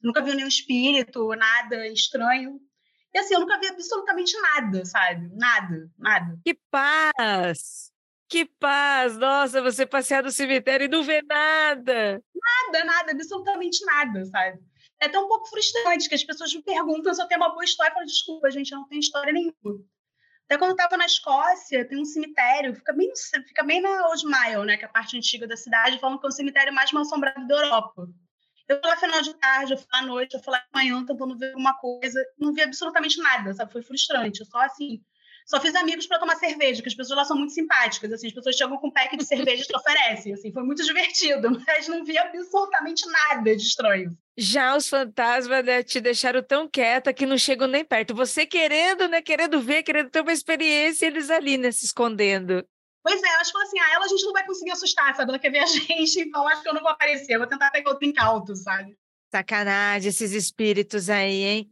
Nunca 0.00 0.22
viu 0.22 0.34
nenhum 0.34 0.46
espírito, 0.46 1.28
nada 1.30 1.88
estranho. 1.88 2.60
E 3.12 3.18
assim, 3.18 3.34
eu 3.34 3.40
nunca 3.40 3.58
vi 3.58 3.66
absolutamente 3.66 4.38
nada, 4.40 4.84
sabe? 4.84 5.28
Nada, 5.34 5.90
nada. 5.98 6.38
Que 6.44 6.54
paz! 6.70 7.90
Que 8.28 8.44
paz! 8.44 9.16
Nossa, 9.16 9.62
você 9.62 9.86
passear 9.86 10.22
no 10.22 10.30
cemitério 10.30 10.84
e 10.84 10.88
não 10.88 11.02
vê 11.02 11.22
nada! 11.22 12.22
Nada, 12.72 12.84
nada, 12.84 13.12
absolutamente 13.12 13.84
nada, 13.84 14.24
sabe? 14.26 14.60
É 15.00 15.06
até 15.06 15.18
um 15.18 15.28
pouco 15.28 15.48
frustrante, 15.48 16.08
que 16.08 16.14
as 16.14 16.24
pessoas 16.24 16.52
me 16.54 16.62
perguntam 16.62 17.14
se 17.14 17.22
eu 17.22 17.26
tenho 17.26 17.40
uma 17.40 17.50
boa 17.50 17.64
história. 17.64 17.90
Eu 17.90 17.94
falo, 17.94 18.06
desculpa, 18.06 18.50
gente, 18.50 18.72
eu 18.72 18.78
não 18.78 18.88
tenho 18.88 19.00
história 19.00 19.32
nenhuma. 19.32 19.54
Até 20.44 20.56
quando 20.56 20.70
eu 20.70 20.76
estava 20.76 20.96
na 20.96 21.04
Escócia, 21.04 21.86
tem 21.86 22.00
um 22.00 22.06
cemitério, 22.06 22.74
fica 22.74 22.92
bem, 22.94 23.12
fica 23.46 23.62
bem 23.62 23.82
na 23.82 24.08
Old 24.08 24.24
Mile, 24.24 24.64
né, 24.64 24.76
que 24.78 24.84
é 24.84 24.88
a 24.88 24.90
parte 24.90 25.16
antiga 25.16 25.46
da 25.46 25.56
cidade, 25.58 25.98
falam 25.98 26.18
que 26.18 26.26
é 26.26 26.28
o 26.28 26.32
cemitério 26.32 26.72
mais 26.72 26.90
mal 26.90 27.02
assombrado 27.02 27.46
da 27.46 27.54
Europa. 27.54 28.08
Eu 28.66 28.80
fui 28.80 28.90
lá 28.90 28.96
final 28.96 29.22
de 29.22 29.34
tarde, 29.34 29.72
eu 29.72 29.78
fui 29.78 29.86
à 29.92 30.02
noite, 30.02 30.34
eu 30.34 30.42
fui 30.42 30.52
lá 30.52 30.58
de 30.58 30.68
manhã 30.74 31.04
tentando 31.04 31.36
ver 31.36 31.48
alguma 31.48 31.74
coisa, 31.78 32.24
não 32.38 32.54
vi 32.54 32.62
absolutamente 32.62 33.18
nada, 33.18 33.52
sabe? 33.52 33.72
Foi 33.72 33.82
frustrante. 33.82 34.40
Eu 34.40 34.46
só 34.46 34.58
assim, 34.60 35.02
só 35.48 35.58
fiz 35.58 35.74
amigos 35.74 36.06
para 36.06 36.18
tomar 36.18 36.36
cerveja, 36.36 36.82
que 36.82 36.88
as 36.88 36.94
pessoas 36.94 37.16
lá 37.16 37.24
são 37.24 37.36
muito 37.36 37.54
simpáticas, 37.54 38.12
assim, 38.12 38.26
as 38.26 38.34
pessoas 38.34 38.54
chegam 38.54 38.76
com 38.76 38.88
um 38.88 38.90
pack 38.90 39.16
de 39.16 39.24
cerveja 39.24 39.62
e 39.62 39.66
te 39.66 39.74
oferecem, 39.74 40.34
assim, 40.34 40.52
foi 40.52 40.62
muito 40.62 40.84
divertido, 40.84 41.48
mas 41.66 41.88
não 41.88 42.04
vi 42.04 42.18
absolutamente 42.18 43.06
nada 43.10 43.56
de 43.56 43.62
estranho. 43.62 44.16
Já 44.36 44.76
os 44.76 44.86
fantasmas 44.86 45.64
né, 45.64 45.82
te 45.82 46.02
deixaram 46.02 46.42
tão 46.42 46.68
quieta 46.68 47.14
que 47.14 47.24
não 47.24 47.38
chegam 47.38 47.66
nem 47.66 47.82
perto. 47.82 48.14
Você 48.14 48.44
querendo, 48.44 49.08
né, 49.08 49.22
querendo 49.22 49.58
ver, 49.60 49.82
querendo 49.82 50.10
ter 50.10 50.20
uma 50.20 50.32
experiência, 50.32 51.06
eles 51.06 51.30
ali, 51.30 51.56
né, 51.56 51.72
se 51.72 51.86
escondendo. 51.86 52.62
Pois 53.02 53.22
é, 53.22 53.28
acho 53.36 53.50
que 53.50 53.58
assim, 53.58 53.78
ah, 53.80 53.94
ela 53.94 54.04
a 54.04 54.08
gente 54.08 54.24
não 54.26 54.32
vai 54.34 54.44
conseguir 54.44 54.72
assustar, 54.72 55.16
sabe? 55.16 55.30
Ela 55.30 55.38
quer 55.38 55.50
ver 55.50 55.60
a 55.60 55.66
gente, 55.66 56.20
então 56.20 56.46
acho 56.46 56.62
que 56.62 56.68
eu 56.68 56.74
não 56.74 56.82
vou 56.82 56.90
aparecer, 56.90 57.38
vou 57.38 57.46
tentar 57.46 57.70
pegar 57.70 57.90
outro 57.90 58.06
incauto, 58.06 58.54
sabe? 58.54 58.94
Sacanagem 59.32 60.10
esses 60.10 60.32
espíritos 60.32 61.08
aí, 61.08 61.42
hein? 61.42 61.70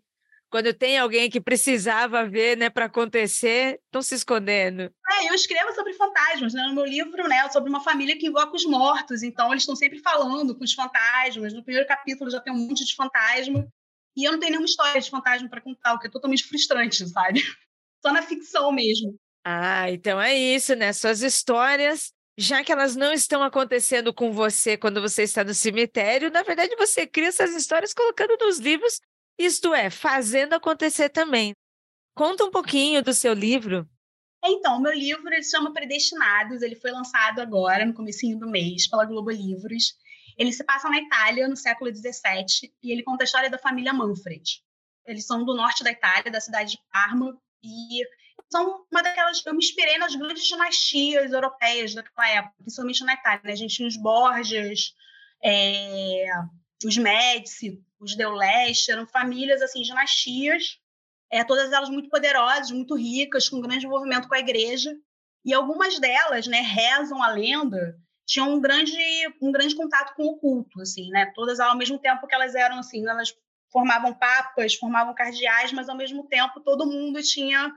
Quando 0.51 0.73
tem 0.73 0.99
alguém 0.99 1.29
que 1.29 1.41
precisava 1.41 2.27
ver, 2.27 2.57
né, 2.57 2.71
para 2.71 2.87
acontecer, 2.87 3.81
estão 3.85 4.01
se 4.01 4.15
escondendo. 4.15 4.83
É, 4.83 5.29
eu 5.29 5.35
escrevo 5.35 5.73
sobre 5.75 5.93
fantasmas, 5.95 6.55
né, 6.55 6.63
no 6.69 6.75
meu 6.75 6.85
livro, 6.85 7.29
né, 7.29 7.49
sobre 7.51 7.69
uma 7.69 7.81
família 7.81 8.17
que 8.17 8.27
invoca 8.27 8.55
os 8.55 8.65
mortos, 8.65 9.23
então 9.23 9.51
eles 9.51 9.63
estão 9.63 9.77
sempre 9.77 9.99
falando 9.99 10.57
com 10.57 10.65
os 10.65 10.73
fantasmas. 10.73 11.53
No 11.53 11.65
primeiro 11.65 11.89
capítulo 11.89 12.31
já 12.31 12.41
tem 12.41 12.53
um 12.53 12.69
monte 12.69 12.85
de 12.85 12.95
fantasma, 12.95 13.67
e 14.17 14.25
eu 14.25 14.33
não 14.33 14.39
tenho 14.39 14.53
nenhuma 14.53 14.67
história 14.67 15.01
de 15.01 15.11
fantasma 15.11 15.49
para 15.49 15.61
contar, 15.61 15.95
o 15.95 15.99
que 15.99 16.07
é 16.07 16.11
totalmente 16.11 16.45
frustrante, 16.45 17.07
sabe? 17.09 17.41
Só 18.05 18.13
na 18.13 18.23
ficção 18.23 18.73
mesmo. 18.73 19.17
Ah, 19.45 19.91
então 19.91 20.21
é 20.21 20.35
isso, 20.35 20.75
né? 20.75 20.93
Suas 20.93 21.23
histórias 21.23 22.13
já 22.39 22.63
que 22.63 22.71
elas 22.71 22.95
não 22.95 23.13
estão 23.13 23.43
acontecendo 23.43 24.13
com 24.13 24.31
você 24.31 24.77
quando 24.77 25.01
você 25.01 25.23
está 25.23 25.43
no 25.43 25.55
cemitério, 25.55 26.31
na 26.31 26.43
verdade 26.43 26.77
você 26.77 27.07
cria 27.07 27.29
essas 27.29 27.55
histórias 27.55 27.95
colocando 27.95 28.37
nos 28.39 28.59
livros 28.59 29.01
isto 29.39 29.75
é, 29.75 29.91
fazendo 29.91 30.55
acontecer 30.55 31.11
também. 31.11 31.53
Conta 32.15 32.45
um 32.45 32.51
pouquinho 32.51 33.03
do 33.03 33.13
seu 33.13 33.35
livro. 33.35 33.89
Então, 34.45 34.81
meu 34.81 34.93
livro 34.93 35.29
ele 35.29 35.43
chama 35.43 35.73
Predestinados, 35.73 36.63
ele 36.63 36.77
foi 36.77 36.91
lançado 36.91 37.41
agora, 37.41 37.85
no 37.85 37.95
comecinho 37.95 38.39
do 38.39 38.49
mês, 38.49 38.89
pela 38.89 39.05
Globo 39.05 39.31
Livros. 39.31 39.95
Ele 40.39 40.53
se 40.53 40.65
passa 40.65 40.89
na 40.89 40.99
Itália, 40.99 41.49
no 41.49 41.57
século 41.57 41.95
XVII, 41.95 42.73
e 42.83 42.93
ele 42.93 43.03
conta 43.03 43.25
a 43.25 43.27
história 43.27 43.51
da 43.51 43.59
família 43.59 43.93
Manfred. 43.93 44.63
Eles 45.05 45.27
são 45.27 45.45
do 45.45 45.55
norte 45.55 45.83
da 45.83 45.91
Itália, 45.91 46.31
da 46.31 46.41
cidade 46.41 46.73
de 46.73 46.79
Parma, 46.93 47.37
e 47.63 48.03
são 48.51 48.85
uma 48.91 49.03
daquelas... 49.03 49.45
Eu 49.45 49.53
me 49.53 49.59
inspirei 49.59 49.99
nas 49.99 50.15
grandes 50.15 50.47
dinastias 50.47 51.33
europeias 51.33 51.95
daquela 51.95 52.29
época, 52.29 52.55
principalmente 52.59 53.05
na 53.05 53.15
Itália. 53.15 53.43
Né? 53.45 53.53
A 53.53 53.57
gente 53.57 53.75
tinha 53.75 53.89
os 53.89 53.97
Borgias, 53.97 54.95
é, 55.43 56.27
os 56.85 56.97
Médici, 56.97 57.83
os 57.99 58.17
Deuleste, 58.17 58.91
eram 58.91 59.07
famílias, 59.07 59.63
assim, 59.63 59.83
dinastias, 59.83 60.79
é, 61.31 61.43
todas 61.45 61.73
elas 61.73 61.89
muito 61.89 62.09
poderosas, 62.09 62.71
muito 62.71 62.95
ricas, 62.95 63.49
com 63.49 63.61
grande 63.61 63.87
envolvimento 63.87 64.29
com 64.29 64.35
a 64.35 64.41
igreja. 64.41 64.95
E 65.45 65.55
algumas 65.55 65.99
delas, 65.99 66.47
né, 66.47 66.61
rezam 66.61 67.23
a 67.23 67.29
lenda, 67.29 67.97
tinham 68.27 68.53
um 68.53 68.61
grande, 68.61 68.97
um 69.41 69.53
grande 69.53 69.75
contato 69.75 70.15
com 70.15 70.25
o 70.25 70.37
culto, 70.39 70.81
assim, 70.81 71.09
né? 71.11 71.33
Todas 71.35 71.61
ao 71.61 71.77
mesmo 71.77 71.99
tempo 71.99 72.27
que 72.27 72.35
elas 72.35 72.55
eram, 72.55 72.81
assim, 72.81 73.07
elas 73.09 73.33
formavam 73.73 74.13
papas, 74.13 74.75
formavam 74.75 75.15
cardeais, 75.15 75.73
mas 75.73 75.89
ao 75.89 75.97
mesmo 75.97 76.27
tempo 76.27 76.61
todo 76.61 76.87
mundo 76.87 77.23
tinha 77.23 77.73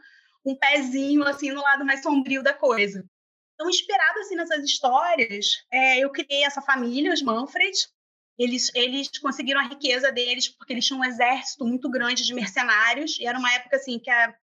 um 0.45 0.55
pezinho, 0.55 1.23
assim, 1.23 1.51
no 1.51 1.61
lado 1.61 1.85
mais 1.85 2.01
sombrio 2.01 2.41
da 2.41 2.53
coisa. 2.53 3.05
Então, 3.53 3.69
inspirado, 3.69 4.19
assim, 4.19 4.35
nessas 4.35 4.63
histórias, 4.63 5.47
é, 5.71 5.99
eu 5.99 6.09
criei 6.11 6.43
essa 6.43 6.61
família, 6.61 7.13
os 7.13 7.21
Manfred, 7.21 7.77
eles, 8.39 8.71
eles 8.73 9.09
conseguiram 9.19 9.59
a 9.59 9.67
riqueza 9.67 10.13
deles 10.13 10.47
porque 10.47 10.71
eles 10.71 10.85
tinham 10.85 11.01
um 11.01 11.05
exército 11.05 11.65
muito 11.65 11.89
grande 11.89 12.25
de 12.25 12.33
mercenários 12.33 13.19
e 13.19 13.25
era 13.27 13.37
uma 13.37 13.53
época 13.53 13.75
assim 13.75 13.99
que 13.99 14.09
a, 14.09 14.33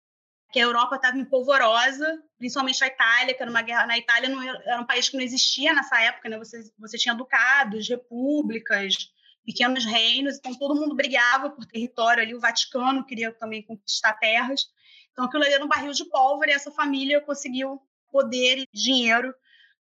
que 0.52 0.60
a 0.60 0.62
Europa 0.62 0.96
estava 0.96 1.16
empolvorosa, 1.16 2.22
principalmente 2.36 2.84
a 2.84 2.88
Itália, 2.88 3.34
que 3.34 3.42
era 3.42 3.50
uma 3.50 3.62
guerra 3.62 3.86
na 3.86 3.96
Itália, 3.96 4.28
não, 4.28 4.42
era 4.42 4.82
um 4.82 4.86
país 4.86 5.08
que 5.08 5.16
não 5.16 5.24
existia 5.24 5.72
nessa 5.72 5.98
época, 6.02 6.28
né? 6.28 6.36
Você, 6.36 6.70
você 6.78 6.98
tinha 6.98 7.14
ducados, 7.14 7.88
repúblicas, 7.88 9.10
pequenos 9.46 9.86
reinos, 9.86 10.36
então 10.36 10.54
todo 10.54 10.78
mundo 10.78 10.94
brigava 10.94 11.48
por 11.48 11.64
território 11.64 12.22
ali, 12.22 12.34
o 12.34 12.40
Vaticano 12.40 13.04
queria 13.04 13.32
também 13.32 13.62
conquistar 13.62 14.12
terras. 14.14 14.66
Então 15.10 15.24
aquilo 15.24 15.42
ali 15.42 15.54
era 15.54 15.64
um 15.64 15.68
barril 15.68 15.92
de 15.92 16.04
pólvora 16.04 16.50
e 16.50 16.54
essa 16.54 16.70
família 16.70 17.22
conseguiu 17.22 17.80
poder 18.12 18.58
e 18.58 18.68
dinheiro 18.74 19.34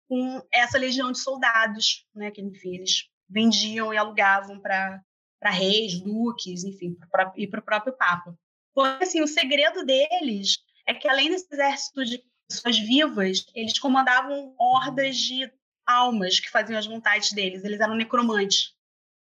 com 0.07 0.39
essa 0.51 0.77
legião 0.77 1.11
de 1.11 1.17
soldados, 1.17 2.05
né? 2.13 2.29
Que 2.29 2.41
enfim, 2.41 2.75
eles 2.75 3.09
vendiam 3.33 3.93
e 3.93 3.97
alugavam 3.97 4.59
para 4.59 5.01
reis, 5.45 5.99
duques, 5.99 6.63
enfim, 6.63 6.95
pra, 7.11 7.33
e 7.35 7.47
para 7.47 7.59
o 7.59 7.63
próprio 7.63 7.97
Papa. 7.97 8.37
Porque, 8.73 9.03
assim, 9.03 9.21
o 9.21 9.27
segredo 9.27 9.83
deles 9.83 10.59
é 10.87 10.93
que, 10.93 11.07
além 11.07 11.29
desse 11.29 11.47
exército 11.51 12.05
de 12.05 12.23
pessoas 12.47 12.77
vivas, 12.77 13.45
eles 13.55 13.79
comandavam 13.79 14.55
hordas 14.57 15.17
de 15.17 15.51
almas 15.85 16.39
que 16.39 16.49
faziam 16.49 16.77
as 16.77 16.85
vontades 16.85 17.31
deles, 17.31 17.63
eles 17.63 17.79
eram 17.79 17.95
necromantes. 17.95 18.73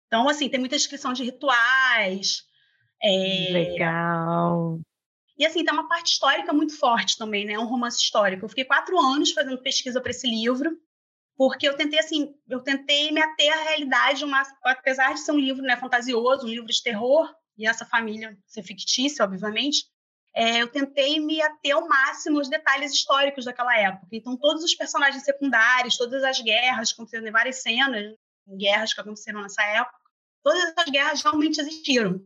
Então, 0.08 0.30
assim, 0.30 0.50
tem 0.50 0.60
muita 0.60 0.76
descrição 0.76 1.14
de 1.14 1.24
rituais. 1.24 2.44
É... 3.02 3.52
Legal. 3.52 4.80
E, 5.38 5.46
assim, 5.46 5.64
tem 5.64 5.74
uma 5.74 5.88
parte 5.88 6.12
histórica 6.12 6.54
muito 6.54 6.78
forte 6.78 7.18
também, 7.18 7.46
né? 7.46 7.54
É 7.54 7.60
um 7.60 7.66
romance 7.66 8.00
histórico. 8.00 8.46
Eu 8.46 8.50
fiquei 8.50 8.66
quatro 8.66 9.00
anos 9.00 9.32
fazendo 9.32 9.62
pesquisa 9.62 10.00
para 10.00 10.12
esse 10.12 10.28
livro 10.28 10.78
porque 11.38 11.68
eu 11.68 11.76
tentei 11.76 12.00
assim, 12.00 12.34
eu 12.48 12.62
tentei 12.62 13.12
me 13.12 13.22
ater 13.22 13.52
à 13.52 13.64
realidade, 13.64 14.24
uma, 14.24 14.44
apesar 14.64 15.14
de 15.14 15.22
ser 15.22 15.32
um 15.32 15.40
livro 15.40 15.64
né, 15.64 15.76
fantasioso, 15.78 16.46
um 16.46 16.50
livro 16.50 16.68
de 16.68 16.82
terror, 16.82 17.34
e 17.58 17.68
essa 17.68 17.86
família 17.86 18.38
ser 18.46 18.64
fictícia, 18.64 19.24
obviamente, 19.24 19.86
é, 20.36 20.62
eu 20.62 20.68
tentei 20.68 21.20
me 21.20 21.42
ater 21.42 21.76
ao 21.76 21.88
máximo 21.88 22.40
aos 22.40 22.50
detalhes 22.50 22.92
históricos 22.92 23.46
daquela 23.46 23.78
época. 23.78 24.08
Então, 24.12 24.36
todos 24.36 24.64
os 24.64 24.74
personagens 24.74 25.24
secundários, 25.24 25.98
todas 25.98 26.24
as 26.24 26.42
guerras, 26.42 26.92
aconteceram 26.92 27.28
em 27.28 27.32
várias 27.32 27.62
cenas, 27.62 28.16
guerras 28.58 28.94
que 28.94 29.02
aconteceram 29.02 29.42
nessa 29.42 29.64
época, 29.64 29.98
todas 30.44 30.64
essas 30.64 30.90
guerras 30.90 31.22
realmente 31.22 31.62
existiram. 31.62 32.20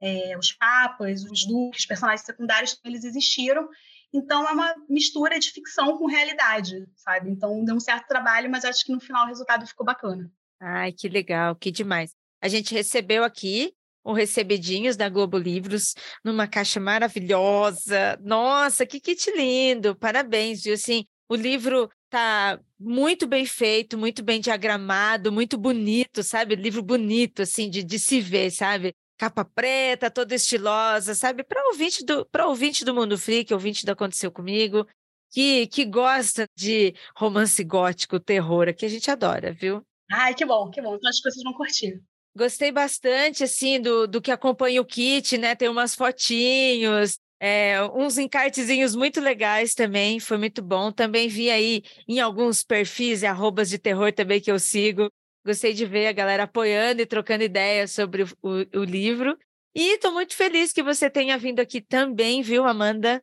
É, 0.00 0.36
os 0.36 0.52
papas, 0.52 1.22
os 1.22 1.46
duques, 1.46 1.86
personagens 1.86 2.26
secundários, 2.26 2.78
eles 2.84 3.04
existiram 3.04 3.68
então 4.12 4.46
é 4.48 4.52
uma 4.52 4.74
mistura 4.88 5.38
de 5.38 5.50
ficção 5.50 5.96
com 5.96 6.06
realidade, 6.06 6.86
sabe? 6.96 7.30
Então 7.30 7.64
deu 7.64 7.74
um 7.74 7.80
certo 7.80 8.06
trabalho, 8.06 8.50
mas 8.50 8.64
acho 8.64 8.84
que 8.84 8.92
no 8.92 9.00
final 9.00 9.24
o 9.24 9.28
resultado 9.28 9.66
ficou 9.66 9.86
bacana. 9.86 10.30
Ai, 10.60 10.92
que 10.92 11.08
legal, 11.08 11.56
que 11.56 11.70
demais. 11.70 12.14
A 12.40 12.48
gente 12.48 12.74
recebeu 12.74 13.24
aqui 13.24 13.74
o 14.04 14.12
Recebedinhos 14.12 14.96
da 14.96 15.08
Globo 15.08 15.38
Livros, 15.38 15.94
numa 16.24 16.48
caixa 16.48 16.80
maravilhosa. 16.80 18.18
Nossa, 18.20 18.84
que 18.84 19.00
kit 19.00 19.30
lindo! 19.30 19.94
Parabéns, 19.94 20.64
viu? 20.64 20.74
Assim, 20.74 21.04
o 21.28 21.36
livro 21.36 21.88
tá 22.10 22.60
muito 22.78 23.26
bem 23.26 23.46
feito, 23.46 23.96
muito 23.96 24.22
bem 24.22 24.40
diagramado, 24.40 25.32
muito 25.32 25.56
bonito, 25.56 26.22
sabe? 26.22 26.56
Livro 26.56 26.82
bonito, 26.82 27.42
assim, 27.42 27.70
de, 27.70 27.82
de 27.82 27.98
se 27.98 28.20
ver, 28.20 28.50
sabe? 28.50 28.94
Capa 29.22 29.44
preta, 29.44 30.10
toda 30.10 30.34
estilosa, 30.34 31.14
sabe? 31.14 31.44
Para 31.44 31.68
ouvinte 31.68 32.04
do 32.04 32.26
para 32.26 32.48
ouvinte 32.48 32.84
do 32.84 32.92
Mundo 32.92 33.16
Freak, 33.16 33.54
ouvinte 33.54 33.86
do 33.86 33.92
Aconteceu 33.92 34.32
Comigo, 34.32 34.84
que, 35.30 35.68
que 35.68 35.84
gosta 35.84 36.44
de 36.56 36.92
romance 37.16 37.62
gótico, 37.62 38.18
terror, 38.18 38.74
que 38.74 38.84
a 38.84 38.88
gente 38.88 39.08
adora, 39.12 39.52
viu? 39.52 39.80
Ai, 40.10 40.34
que 40.34 40.44
bom, 40.44 40.68
que 40.70 40.82
bom. 40.82 40.96
Então 40.96 41.08
acho 41.08 41.22
que 41.22 41.30
vocês 41.30 41.44
vão 41.44 41.52
curtir. 41.52 42.02
Gostei 42.36 42.72
bastante, 42.72 43.44
assim, 43.44 43.80
do, 43.80 44.08
do 44.08 44.20
que 44.20 44.32
acompanha 44.32 44.80
o 44.80 44.84
kit, 44.84 45.38
né? 45.38 45.54
Tem 45.54 45.68
umas 45.68 45.94
fotinhos, 45.94 47.16
é, 47.38 47.80
uns 47.94 48.18
encartezinhos 48.18 48.96
muito 48.96 49.20
legais 49.20 49.72
também, 49.72 50.18
foi 50.18 50.36
muito 50.36 50.60
bom. 50.60 50.90
Também 50.90 51.28
vi 51.28 51.48
aí 51.48 51.84
em 52.08 52.18
alguns 52.18 52.64
perfis 52.64 53.22
e 53.22 53.26
arrobas 53.26 53.70
de 53.70 53.78
terror 53.78 54.12
também 54.12 54.40
que 54.40 54.50
eu 54.50 54.58
sigo. 54.58 55.08
Gostei 55.44 55.72
de 55.72 55.84
ver 55.86 56.06
a 56.06 56.12
galera 56.12 56.44
apoiando 56.44 57.02
e 57.02 57.06
trocando 57.06 57.42
ideias 57.42 57.92
sobre 57.92 58.22
o, 58.22 58.28
o, 58.42 58.80
o 58.80 58.84
livro. 58.84 59.36
E 59.74 59.94
estou 59.94 60.12
muito 60.12 60.34
feliz 60.34 60.72
que 60.72 60.82
você 60.82 61.08
tenha 61.10 61.36
vindo 61.38 61.60
aqui 61.60 61.80
também, 61.80 62.42
viu, 62.42 62.64
Amanda? 62.64 63.22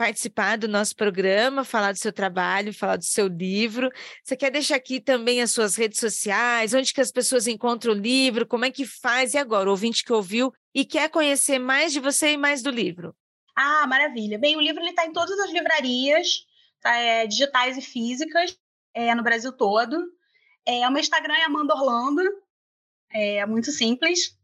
participar 0.00 0.56
do 0.56 0.66
nosso 0.66 0.96
programa, 0.96 1.62
falar 1.62 1.92
do 1.92 1.98
seu 1.98 2.10
trabalho, 2.10 2.72
falar 2.72 2.96
do 2.96 3.04
seu 3.04 3.26
livro. 3.26 3.90
Você 4.24 4.34
quer 4.34 4.50
deixar 4.50 4.76
aqui 4.76 4.98
também 4.98 5.42
as 5.42 5.50
suas 5.50 5.76
redes 5.76 6.00
sociais, 6.00 6.72
onde 6.72 6.94
que 6.94 7.02
as 7.02 7.12
pessoas 7.12 7.46
encontram 7.46 7.92
o 7.92 7.96
livro, 7.96 8.46
como 8.46 8.64
é 8.64 8.70
que 8.70 8.86
faz? 8.86 9.34
E 9.34 9.36
agora, 9.36 9.68
o 9.68 9.72
ouvinte 9.72 10.02
que 10.02 10.10
ouviu 10.10 10.54
e 10.74 10.86
quer 10.86 11.10
conhecer 11.10 11.58
mais 11.58 11.92
de 11.92 12.00
você 12.00 12.32
e 12.32 12.38
mais 12.38 12.62
do 12.62 12.70
livro? 12.70 13.14
Ah, 13.54 13.86
maravilha. 13.86 14.38
Bem, 14.38 14.56
o 14.56 14.60
livro 14.62 14.82
está 14.86 15.04
em 15.04 15.12
todas 15.12 15.38
as 15.38 15.50
livrarias, 15.50 16.46
tá, 16.80 16.96
é, 16.96 17.26
digitais 17.26 17.76
e 17.76 17.82
físicas, 17.82 18.56
é, 18.94 19.14
no 19.14 19.22
Brasil 19.22 19.52
todo. 19.52 20.02
É, 20.66 20.86
o 20.86 20.90
meu 20.90 21.00
Instagram 21.00 21.34
é 21.34 21.44
Amanda 21.44 21.74
Orlando, 21.74 22.22
é 23.12 23.44
muito 23.46 23.70
simples. 23.70 24.38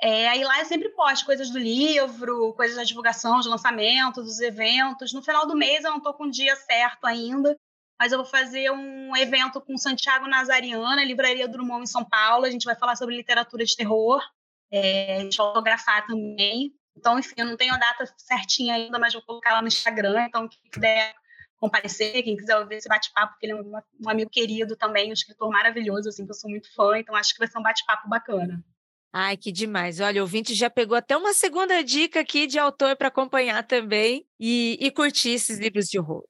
É, 0.00 0.28
aí 0.28 0.44
lá 0.44 0.60
eu 0.60 0.64
sempre 0.64 0.90
posto 0.90 1.26
coisas 1.26 1.50
do 1.50 1.58
livro, 1.58 2.54
coisas 2.54 2.76
da 2.76 2.84
divulgação, 2.84 3.40
de 3.40 3.48
lançamento, 3.48 4.22
dos 4.22 4.38
eventos. 4.40 5.12
No 5.12 5.22
final 5.22 5.46
do 5.46 5.56
mês 5.56 5.84
eu 5.84 5.90
não 5.90 5.98
estou 5.98 6.14
com 6.14 6.24
o 6.24 6.30
dia 6.30 6.54
certo 6.54 7.04
ainda, 7.04 7.58
mas 7.98 8.12
eu 8.12 8.18
vou 8.18 8.26
fazer 8.26 8.70
um 8.70 9.16
evento 9.16 9.60
com 9.60 9.76
Santiago 9.76 10.28
Nazariana, 10.28 11.04
Livraria 11.04 11.48
Drummond 11.48 11.82
em 11.82 11.86
São 11.86 12.04
Paulo. 12.04 12.44
A 12.44 12.50
gente 12.50 12.64
vai 12.64 12.76
falar 12.76 12.94
sobre 12.94 13.16
literatura 13.16 13.64
de 13.64 13.74
terror, 13.74 14.22
é, 14.70 15.22
vai 15.22 15.32
fotografar 15.32 16.06
também. 16.06 16.72
Então, 16.96 17.18
enfim, 17.18 17.34
eu 17.36 17.46
não 17.46 17.56
tenho 17.56 17.74
a 17.74 17.78
data 17.78 18.04
certinha 18.16 18.74
ainda, 18.74 18.98
mas 18.98 19.12
vou 19.12 19.22
colocar 19.22 19.52
lá 19.52 19.62
no 19.62 19.68
Instagram. 19.68 20.26
Então, 20.26 20.48
quem 20.48 20.70
quiser 20.70 21.14
comparecer, 21.58 22.22
quem 22.22 22.36
quiser 22.36 22.58
ouvir 22.58 22.76
esse 22.76 22.88
bate-papo, 22.88 23.32
porque 23.32 23.46
ele 23.46 23.52
é 23.52 23.56
um, 23.56 23.72
um 24.00 24.08
amigo 24.08 24.30
querido 24.30 24.76
também, 24.76 25.10
um 25.10 25.12
escritor 25.12 25.50
maravilhoso, 25.50 26.08
assim, 26.08 26.24
que 26.24 26.30
eu 26.30 26.34
sou 26.34 26.50
muito 26.50 26.72
fã. 26.74 26.98
Então, 26.98 27.14
acho 27.14 27.32
que 27.32 27.38
vai 27.38 27.48
ser 27.48 27.58
um 27.58 27.62
bate-papo 27.62 28.08
bacana. 28.08 28.64
Ai, 29.12 29.36
que 29.36 29.50
demais. 29.50 30.00
Olha, 30.00 30.20
o 30.20 30.24
ouvinte 30.24 30.54
já 30.54 30.68
pegou 30.68 30.96
até 30.96 31.16
uma 31.16 31.32
segunda 31.32 31.82
dica 31.82 32.20
aqui 32.20 32.46
de 32.46 32.58
autor 32.58 32.96
para 32.96 33.08
acompanhar 33.08 33.66
também 33.66 34.26
e, 34.38 34.76
e, 34.80 34.90
curtir 34.90 35.30
esses 35.30 35.58
livros 35.58 35.86
de 35.86 35.98
horror. 35.98 36.24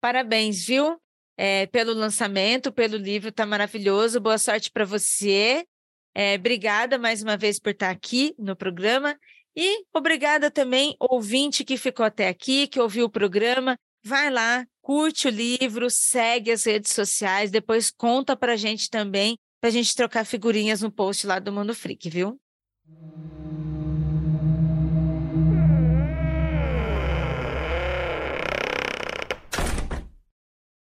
Parabéns, 0.00 0.64
viu? 0.64 1.00
É, 1.36 1.66
pelo 1.66 1.92
lançamento, 1.92 2.72
pelo 2.72 2.96
livro, 2.96 3.32
tá 3.32 3.44
maravilhoso. 3.44 4.20
Boa 4.20 4.38
sorte 4.38 4.70
para 4.70 4.84
você. 4.84 5.66
É, 6.14 6.36
obrigada 6.36 6.96
mais 6.96 7.22
uma 7.22 7.36
vez 7.36 7.58
por 7.58 7.70
estar 7.70 7.90
aqui 7.90 8.34
no 8.38 8.56
programa. 8.56 9.18
E 9.54 9.84
obrigada 9.92 10.50
também, 10.50 10.94
ouvinte 11.00 11.64
que 11.64 11.76
ficou 11.76 12.06
até 12.06 12.28
aqui, 12.28 12.66
que 12.68 12.80
ouviu 12.80 13.06
o 13.06 13.10
programa. 13.10 13.78
Vai 14.08 14.30
lá, 14.30 14.64
curte 14.80 15.26
o 15.26 15.30
livro, 15.32 15.90
segue 15.90 16.52
as 16.52 16.62
redes 16.62 16.92
sociais, 16.92 17.50
depois 17.50 17.90
conta 17.90 18.36
para 18.36 18.52
a 18.52 18.56
gente 18.56 18.88
também 18.88 19.36
pra 19.60 19.68
gente 19.68 19.92
trocar 19.96 20.24
figurinhas 20.24 20.80
no 20.80 20.92
post 20.92 21.26
lá 21.26 21.40
do 21.40 21.50
Mundo 21.50 21.74
Freak, 21.74 22.08
viu? 22.08 22.40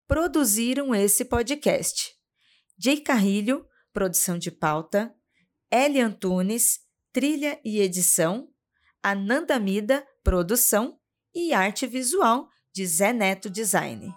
Produziram 0.07 0.95
esse 0.95 1.25
podcast. 1.25 2.13
Jay 2.77 3.01
Carrilho, 3.01 3.67
produção 3.91 4.37
de 4.37 4.49
pauta, 4.49 5.13
Eli 5.69 5.99
Antunes, 5.99 6.79
trilha 7.11 7.59
e 7.65 7.81
edição, 7.81 8.47
Ananda 9.03 9.59
Mida, 9.59 10.07
produção 10.23 10.97
e 11.35 11.51
arte 11.51 11.85
visual 11.85 12.47
de 12.75 12.85
Zé 12.85 13.13
Neto 13.13 13.49
Design. 13.49 14.13